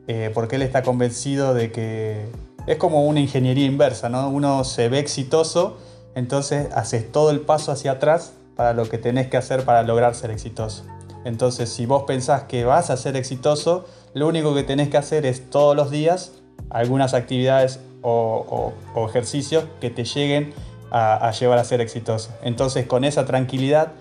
Eh, 0.09 0.31
porque 0.35 0.57
él 0.57 0.63
está 0.63 0.83
convencido 0.83 1.55
de 1.55 1.73
que 1.73 2.27
es 2.67 2.77
como 2.77 3.07
una 3.07 3.21
ingeniería 3.21 3.67
inversa, 3.67 4.09
¿no? 4.09 4.29
Uno 4.29 4.65
se 4.65 4.89
ve 4.89 4.99
exitoso, 4.99 5.79
entonces 6.15 6.69
haces 6.75 7.11
todo 7.11 7.31
el 7.31 7.41
paso 7.41 7.73
hacia 7.73 7.93
atrás 7.93 8.33
para 8.57 8.73
lo 8.73 8.89
que 8.89 8.99
tenés 8.99 9.29
que 9.29 9.37
hacer 9.37 9.65
para 9.65 9.83
lograr 9.83 10.15
ser 10.15 10.31
exitoso. 10.31 10.85
Entonces, 11.25 11.71
si 11.71 11.87
vos 11.87 12.03
pensás 12.05 12.45
que 12.45 12.65
vas 12.65 12.91
a 12.91 12.97
ser 12.97 13.17
exitoso, 13.17 13.85
lo 14.15 14.29
único 14.29 14.55
que 14.55 14.63
tenés 14.63 14.89
que 14.89 14.97
hacer 14.97 15.27
es 15.27 15.49
todos 15.51 15.75
los 15.75 15.91
días 15.91 16.43
algunas 16.71 17.15
actividades 17.15 17.81
o, 18.03 18.73
ejercicios 19.09 19.65
que 19.81 19.91
te 19.91 20.05
lleguen 20.05 20.53
a, 20.91 21.31
llevar 21.31 21.59
a 21.59 21.65
ser 21.65 21.81
exitoso. 21.81 22.31
Entonces, 22.43 22.87
con 22.87 23.05
esa 23.05 23.25
tranquilidad, 23.25 23.93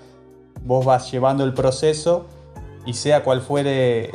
vos 0.63 0.85
vas 0.85 1.11
llevando 1.11 1.43
el 1.43 1.53
proceso 1.53 2.25
y 2.85 2.93
sea 2.93 3.23
cual 3.23 3.41
fuere 3.41 4.09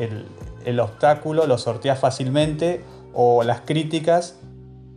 el, 0.64 0.80
obstáculo, 0.80 1.46
lo 1.46 1.58
sorteas 1.58 1.98
fácilmente 2.00 2.82
o 3.14 3.44
las 3.44 3.60
críticas 3.60 4.38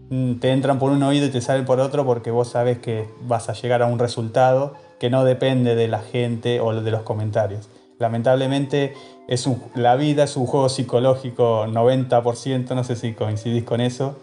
mm, 0.09 0.35
te 0.35 0.51
entran 0.51 0.79
por 0.79 0.91
un 0.91 1.03
oído 1.03 1.27
y 1.27 1.29
te 1.29 1.41
salen 1.41 1.65
por 1.65 1.79
otro 1.79 2.05
porque 2.05 2.31
vos 2.31 2.49
sabes 2.49 2.79
que 2.79 3.07
vas 3.21 3.49
a 3.49 3.53
llegar 3.53 3.83
a 3.83 3.85
un 3.85 3.99
resultado 3.99 4.73
que 4.99 5.09
no 5.09 5.23
depende 5.23 5.75
de 5.75 5.87
la 5.87 5.99
gente 5.99 6.59
o 6.59 6.73
de 6.81 6.91
los 6.91 7.03
comentarios. 7.03 7.69
Lamentablemente 7.99 8.95
es 9.29 9.47
la 9.75 9.95
vida 9.95 10.23
es 10.23 10.35
un 10.37 10.47
juego 10.47 10.69
psicológico 10.69 11.67
90%, 11.67 12.73
no 12.73 12.83
sé 12.83 12.95
si 12.95 13.13
coincidís 13.13 13.63
con 13.63 13.79
eso, 13.79 14.17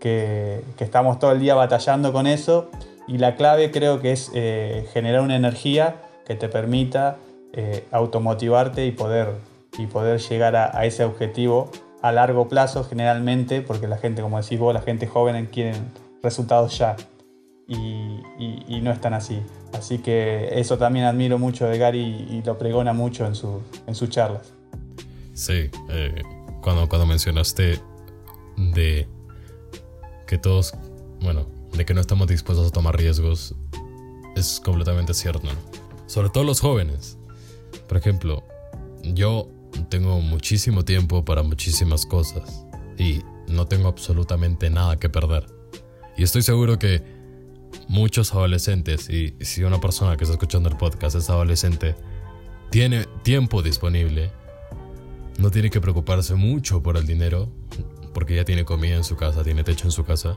que, 0.00 0.64
estamos 0.80 1.20
todo 1.20 1.30
el 1.30 1.38
día 1.38 1.54
batallando 1.54 2.12
con 2.12 2.26
eso. 2.26 2.68
Y 3.06 3.18
la 3.18 3.36
clave 3.36 3.70
creo 3.70 4.00
que 4.00 4.10
es 4.10 4.32
eh, 4.34 4.86
generar 4.92 5.20
una 5.22 5.36
energía 5.36 6.02
que 6.26 6.34
te 6.34 6.48
permita 6.48 7.18
eh, 7.52 7.86
automotivarte 7.92 8.84
y 8.84 8.90
poder, 8.90 9.28
y 9.78 9.86
poder 9.86 10.18
llegar 10.18 10.56
a, 10.56 10.84
ese 10.84 11.04
objetivo 11.04 11.70
a 12.02 12.10
largo 12.10 12.48
plazo 12.48 12.82
generalmente, 12.82 13.62
porque 13.62 13.86
la 13.86 13.96
gente, 13.96 14.22
como 14.22 14.42
decís 14.42 14.58
vos, 14.58 14.74
la 14.74 14.82
gente 14.82 15.06
joven 15.06 15.46
quiere 15.46 15.74
resultados 16.20 16.76
ya 16.76 16.96
y, 17.68 18.80
no 18.80 18.90
están 18.90 19.14
así. 19.14 19.40
Así 19.72 19.98
que 19.98 20.58
eso 20.58 20.78
también 20.78 21.04
admiro 21.04 21.38
mucho 21.38 21.66
de 21.66 21.78
Gary 21.78 22.26
y, 22.30 22.42
lo 22.42 22.56
pregona 22.56 22.92
mucho 22.92 23.26
en, 23.26 23.34
su, 23.34 23.60
en 23.86 23.94
sus 23.94 24.08
charlas. 24.08 24.52
Sí, 25.34 25.70
eh, 25.90 26.22
cuando, 26.62 26.88
cuando 26.88 27.06
mencionaste 27.06 27.80
de 28.56 29.06
que 30.26 30.38
todos, 30.38 30.74
bueno, 31.20 31.46
de 31.76 31.84
que 31.84 31.94
no 31.94 32.00
estamos 32.00 32.26
dispuestos 32.26 32.68
a 32.68 32.70
tomar 32.70 32.96
riesgos, 32.96 33.54
es 34.34 34.60
completamente 34.60 35.14
cierto. 35.14 35.48
Sobre 36.06 36.30
todo 36.30 36.44
los 36.44 36.60
jóvenes. 36.60 37.18
Por 37.86 37.98
ejemplo, 37.98 38.42
yo 39.02 39.48
tengo 39.90 40.20
muchísimo 40.20 40.84
tiempo 40.84 41.24
para 41.24 41.42
muchísimas 41.42 42.06
cosas 42.06 42.64
y 42.98 43.22
no 43.46 43.66
tengo 43.66 43.88
absolutamente 43.88 44.70
nada 44.70 44.98
que 44.98 45.08
perder. 45.08 45.46
Y 46.16 46.22
estoy 46.22 46.42
seguro 46.42 46.78
que 46.78 47.17
muchos 47.88 48.32
adolescentes, 48.32 49.08
y 49.08 49.34
si 49.40 49.64
una 49.64 49.80
persona 49.80 50.16
que 50.16 50.24
está 50.24 50.34
escuchando 50.34 50.68
el 50.68 50.76
podcast 50.76 51.16
es 51.16 51.30
adolescente, 51.30 51.96
tiene 52.70 53.06
tiempo 53.22 53.62
disponible, 53.62 54.30
no 55.38 55.50
tiene 55.50 55.70
que 55.70 55.80
preocuparse 55.80 56.34
mucho 56.34 56.82
por 56.82 56.96
el 56.96 57.06
dinero, 57.06 57.50
porque 58.12 58.36
ya 58.36 58.44
tiene 58.44 58.64
comida 58.64 58.96
en 58.96 59.04
su 59.04 59.16
casa, 59.16 59.42
tiene 59.42 59.64
techo 59.64 59.86
en 59.86 59.92
su 59.92 60.04
casa. 60.04 60.36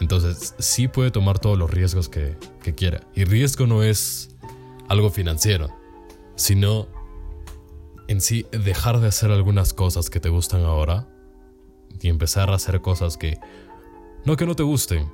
Entonces 0.00 0.54
sí 0.58 0.88
puede 0.88 1.10
tomar 1.10 1.38
todos 1.38 1.58
los 1.58 1.70
riesgos 1.70 2.08
que, 2.08 2.36
que 2.62 2.74
quiera. 2.74 3.02
Y 3.14 3.24
riesgo 3.24 3.66
no 3.66 3.82
es 3.82 4.30
algo 4.88 5.10
financiero, 5.10 5.68
sino 6.36 6.88
en 8.08 8.20
sí 8.20 8.46
dejar 8.50 9.00
de 9.00 9.08
hacer 9.08 9.30
algunas 9.30 9.74
cosas 9.74 10.08
que 10.10 10.18
te 10.18 10.28
gustan 10.28 10.64
ahora 10.64 11.08
y 12.00 12.08
empezar 12.08 12.50
a 12.50 12.54
hacer 12.54 12.80
cosas 12.80 13.16
que 13.16 13.38
no 14.24 14.36
que 14.36 14.46
no 14.46 14.56
te 14.56 14.62
gusten, 14.62 15.10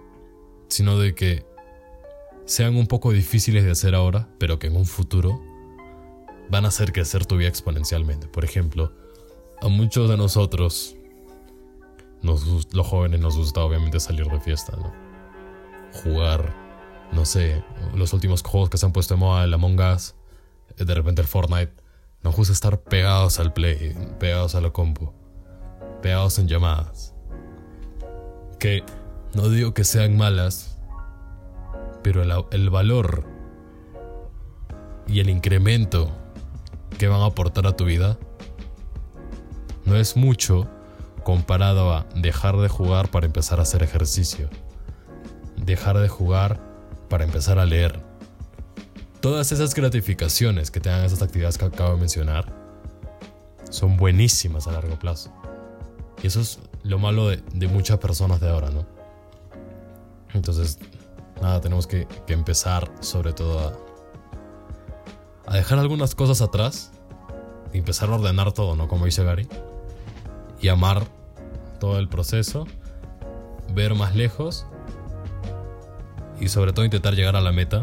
sino 0.75 0.99
de 0.99 1.15
que 1.15 1.47
sean 2.47 2.75
un 2.75 2.89
poco 2.89 3.13
difíciles 3.13 3.63
de 3.63 3.71
hacer 3.71 3.95
ahora, 3.95 4.29
pero 4.41 4.59
que 4.59 4.67
en 4.67 4.77
un 4.77 4.87
futuro 4.87 5.41
van 6.51 6.65
a 6.65 6.69
hacer 6.69 6.93
crecer 6.93 7.27
tu 7.27 7.37
vida 7.37 7.49
exponencialmente. 7.49 8.27
Por 8.27 8.45
ejemplo, 8.45 8.93
a 9.63 9.69
muchos 9.69 10.11
de 10.11 10.17
nosotros, 10.17 10.97
los 12.23 12.87
jóvenes, 12.89 13.21
nos 13.21 13.37
gusta 13.37 13.61
obviamente 13.61 14.01
salir 14.01 14.27
de 14.27 14.41
fiesta, 14.41 14.77
¿no? 14.77 14.93
Jugar, 16.03 16.53
no 17.13 17.25
sé, 17.25 17.63
los 17.95 18.13
últimos 18.13 18.43
juegos 18.43 18.69
que 18.69 18.77
se 18.77 18.85
han 18.85 18.93
puesto 18.93 19.15
de 19.15 19.21
moda, 19.21 19.45
el 19.45 19.55
Among 19.55 19.79
Us, 19.79 20.17
de 20.77 20.93
repente 20.93 21.23
el 21.23 21.29
Fortnite. 21.29 21.73
Nos 22.25 22.35
gusta 22.35 22.53
estar 22.53 22.81
pegados 22.81 23.39
al 23.39 23.53
play, 23.53 23.97
pegados 24.19 24.57
a 24.57 24.61
la 24.61 24.71
compu, 24.71 25.13
pegados 26.03 26.41
en 26.41 26.49
llamadas. 26.49 27.15
Que 28.59 28.83
no 29.35 29.49
digo 29.49 29.75
que 29.75 29.85
sean 29.85 30.17
malas, 30.17 30.79
pero 32.03 32.23
el, 32.51 32.71
valor 32.71 33.25
y 35.07 35.21
el 35.21 35.31
incremento 35.31 36.11
que 36.99 37.09
van 37.09 37.21
a 37.21 37.27
aportar 37.27 37.67
a 37.67 37.77
tu 37.77 37.85
vida 37.85 38.19
no 39.85 39.97
es 39.97 40.17
mucho 40.17 40.69
comparado 41.25 41.95
a 41.95 42.07
dejar 42.15 42.59
de 42.59 42.69
jugar 42.69 43.11
para 43.11 43.27
empezar 43.27 43.59
a 43.59 43.63
hacer 43.63 43.83
ejercicio, 43.83 44.49
dejar 45.57 45.99
de 45.99 46.09
jugar 46.09 46.61
para 47.09 47.25
empezar 47.25 47.59
a 47.59 47.67
leer. 47.67 48.01
Todas 49.21 49.53
esas 49.53 49.75
gratificaciones 49.75 50.71
que 50.71 50.81
te 50.81 50.91
dan 50.91 51.05
esas 51.05 51.23
actividades 51.23 51.57
que 51.57 51.65
acabo 51.65 51.95
de 51.95 52.01
mencionar 52.01 52.53
son 53.71 53.97
buenísimas 53.97 54.67
a 54.67 54.73
largo 54.73 54.99
plazo. 54.99 55.33
Y 56.23 56.27
eso 56.27 56.41
es 56.41 56.61
lo 56.83 56.99
malo 56.99 57.29
de, 57.29 57.43
de 57.55 57.67
muchas 57.67 57.99
personas 57.99 58.41
de 58.41 58.51
ahora, 58.51 58.71
¿no? 58.71 58.94
Entonces, 60.35 60.79
nada, 61.41 61.61
tenemos 61.61 61.87
que, 61.87 62.07
empezar 62.29 62.91
sobre 63.01 63.33
todo 63.33 63.73
a, 65.47 65.55
dejar 65.55 65.79
algunas 65.79 66.15
cosas 66.15 66.43
atrás 66.43 66.91
empezar 67.73 68.09
a 68.09 68.15
ordenar 68.15 68.53
todo, 68.53 68.77
¿no? 68.77 68.89
Como 68.89 69.05
dice 69.05 69.25
Gary. 69.25 69.49
Y 70.61 70.69
amar 70.69 71.05
todo 71.81 71.99
el 71.99 72.09
proceso, 72.09 72.67
ver 73.75 73.95
más 73.95 74.15
lejos 74.15 74.67
y 76.41 76.49
sobre 76.49 76.73
todo 76.73 76.85
intentar 76.85 77.15
llegar 77.15 77.37
a 77.37 77.41
la 77.41 77.53
meta. 77.53 77.83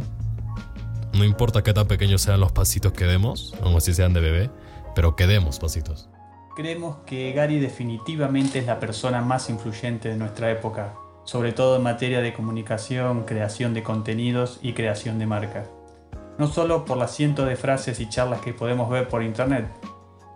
No 1.14 1.26
importa 1.26 1.62
qué 1.62 1.74
tan 1.74 1.88
pequeños 1.88 2.22
sean 2.22 2.40
los 2.40 2.52
pasitos 2.52 2.94
que 2.94 3.06
demos, 3.06 3.54
aun 3.62 3.76
así 3.76 3.94
sean 3.94 4.14
de 4.14 4.22
bebé, 4.22 4.50
pero 4.96 5.16
que 5.16 5.28
demos 5.28 5.60
pasitos. 5.60 6.10
Creemos 6.56 6.98
que 7.06 7.34
Gary 7.34 7.60
definitivamente 7.60 8.60
es 8.60 8.66
la 8.66 8.80
persona 8.80 9.22
más 9.22 9.50
influyente 9.50 10.10
de 10.10 10.16
nuestra 10.16 10.52
época 10.52 10.94
sobre 11.24 11.52
todo 11.52 11.78
en 11.78 11.84
materia 11.84 12.22
de 12.22 12.34
comunicación, 12.34 13.24
creación 13.24 13.74
de 13.74 13.84
contenidos 13.84 14.60
y 14.62 14.74
creación 14.74 15.20
de 15.20 15.28
marca. 15.28 15.66
No 16.38 16.48
solo 16.48 16.86
por 16.86 16.98
las 16.98 17.16
cientos 17.16 17.48
de 17.48 17.56
frases 17.56 18.00
y 18.00 18.10
charlas 18.10 18.42
que 18.42 18.54
podemos 18.54 18.90
ver 18.90 19.08
por 19.08 19.24
internet, 19.24 19.68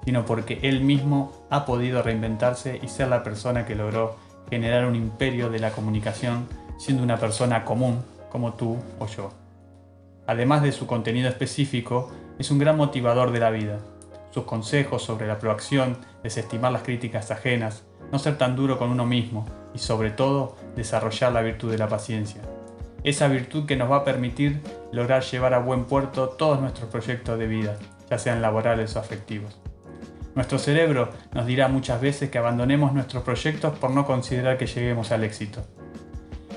sino 0.04 0.26
porque 0.26 0.60
él 0.62 0.82
mismo 0.82 1.34
ha 1.50 1.66
podido 1.66 2.04
reinventarse 2.04 2.80
y 2.82 2.88
ser 2.88 3.08
la 3.08 3.24
persona 3.24 3.66
que 3.66 3.76
logró 3.76 4.16
generar 4.50 4.86
un 4.86 4.96
imperio 4.96 5.50
de 5.50 5.60
la 5.60 5.72
comunicación 5.72 6.48
siendo 6.78 7.04
una 7.04 7.18
persona 7.18 7.66
común 7.66 8.04
como 8.32 8.54
tú 8.54 8.78
o 9.00 9.08
yo. 9.08 9.32
Además 10.28 10.62
de 10.62 10.72
su 10.72 10.88
contenido 10.88 11.30
específico, 11.30 12.12
es 12.38 12.52
un 12.52 12.60
gran 12.60 12.78
motivador 12.78 13.32
de 13.32 13.40
la 13.40 13.52
vida. 13.52 13.80
Sus 14.32 14.44
consejos 14.44 15.04
sobre 15.04 15.28
la 15.28 15.40
proacción, 15.40 15.98
desestimar 16.24 16.72
las 16.72 16.84
críticas 16.84 17.32
ajenas, 17.32 17.84
no 18.12 18.20
ser 18.20 18.38
tan 18.38 18.56
duro 18.56 18.78
con 18.78 18.90
uno 18.90 19.06
mismo, 19.06 19.46
y 19.74 19.80
sobre 19.80 20.12
todo 20.12 20.58
desarrollar 20.76 21.32
la 21.32 21.42
virtud 21.42 21.72
de 21.72 21.78
la 21.78 21.88
paciencia. 21.88 22.42
esa 23.04 23.28
virtud 23.28 23.68
que 23.68 23.76
nos 23.76 23.92
va 23.92 23.98
a 23.98 24.04
permitir 24.04 24.62
lograr 24.92 25.22
llevar 25.22 25.54
a 25.54 25.60
buen 25.60 25.86
puerto 25.86 26.30
todos 26.30 26.60
nuestros 26.60 26.90
proyectos 26.90 27.38
de 27.38 27.46
vida, 27.46 27.78
ya 28.10 28.18
sean 28.18 28.42
laborales 28.42 28.96
o 28.96 29.00
afectivos. 29.00 29.60
Nuestro 30.34 30.58
cerebro 30.58 31.10
nos 31.32 31.46
dirá 31.46 31.68
muchas 31.68 32.02
veces 32.02 32.32
que 32.32 32.40
abandonemos 32.40 32.94
nuestros 32.94 33.24
proyectos 33.24 33.78
por 33.78 33.92
no 33.92 34.06
considerar 34.06 34.58
que 34.58 34.66
lleguemos 34.66 35.12
al 35.12 35.24
éxito. 35.24 35.62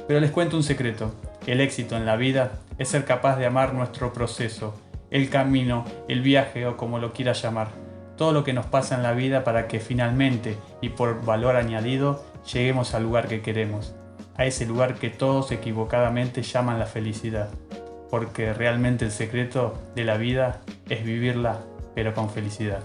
Pero 0.09 0.20
les 0.20 0.31
cuento 0.31 0.57
un 0.57 0.62
secreto, 0.62 1.14
el 1.46 1.61
éxito 1.61 1.96
en 1.96 2.07
la 2.07 2.16
vida 2.16 2.61
es 2.78 2.88
ser 2.88 3.04
capaz 3.04 3.37
de 3.37 3.46
amar 3.46 3.74
nuestro 3.74 4.12
proceso, 4.12 4.74
el 5.11 5.31
camino, 5.31 5.85
el 6.09 6.22
viaje 6.22 6.66
o 6.66 6.76
como 6.76 6.98
lo 6.98 7.12
quieras 7.12 7.42
llamar, 7.42 7.68
todo 8.16 8.33
lo 8.33 8.42
que 8.42 8.52
nos 8.52 8.66
pasa 8.66 8.96
en 8.96 9.02
la 9.02 9.12
vida 9.12 9.44
para 9.44 9.68
que 9.68 9.81
finalmente 9.81 10.57
y 10.81 10.88
por 10.88 11.24
valor 11.24 11.57
añadido 11.57 12.24
lleguemos 12.52 12.94
al 12.94 13.04
lugar 13.04 13.28
que 13.28 13.42
queremos, 13.42 13.94
a 14.38 14.46
ese 14.46 14.64
lugar 14.64 14.94
que 14.94 15.11
todos 15.11 15.53
equivocadamente 15.53 16.42
llaman 16.42 16.79
la 16.79 16.87
felicidad, 16.87 17.51
porque 18.09 18.55
realmente 18.55 19.05
el 19.05 19.11
secreto 19.11 19.74
de 19.94 20.05
la 20.05 20.16
vida 20.16 20.62
es 20.88 21.05
vivirla 21.05 21.59
pero 21.94 22.14
con 22.14 22.31
felicidad. 22.31 22.81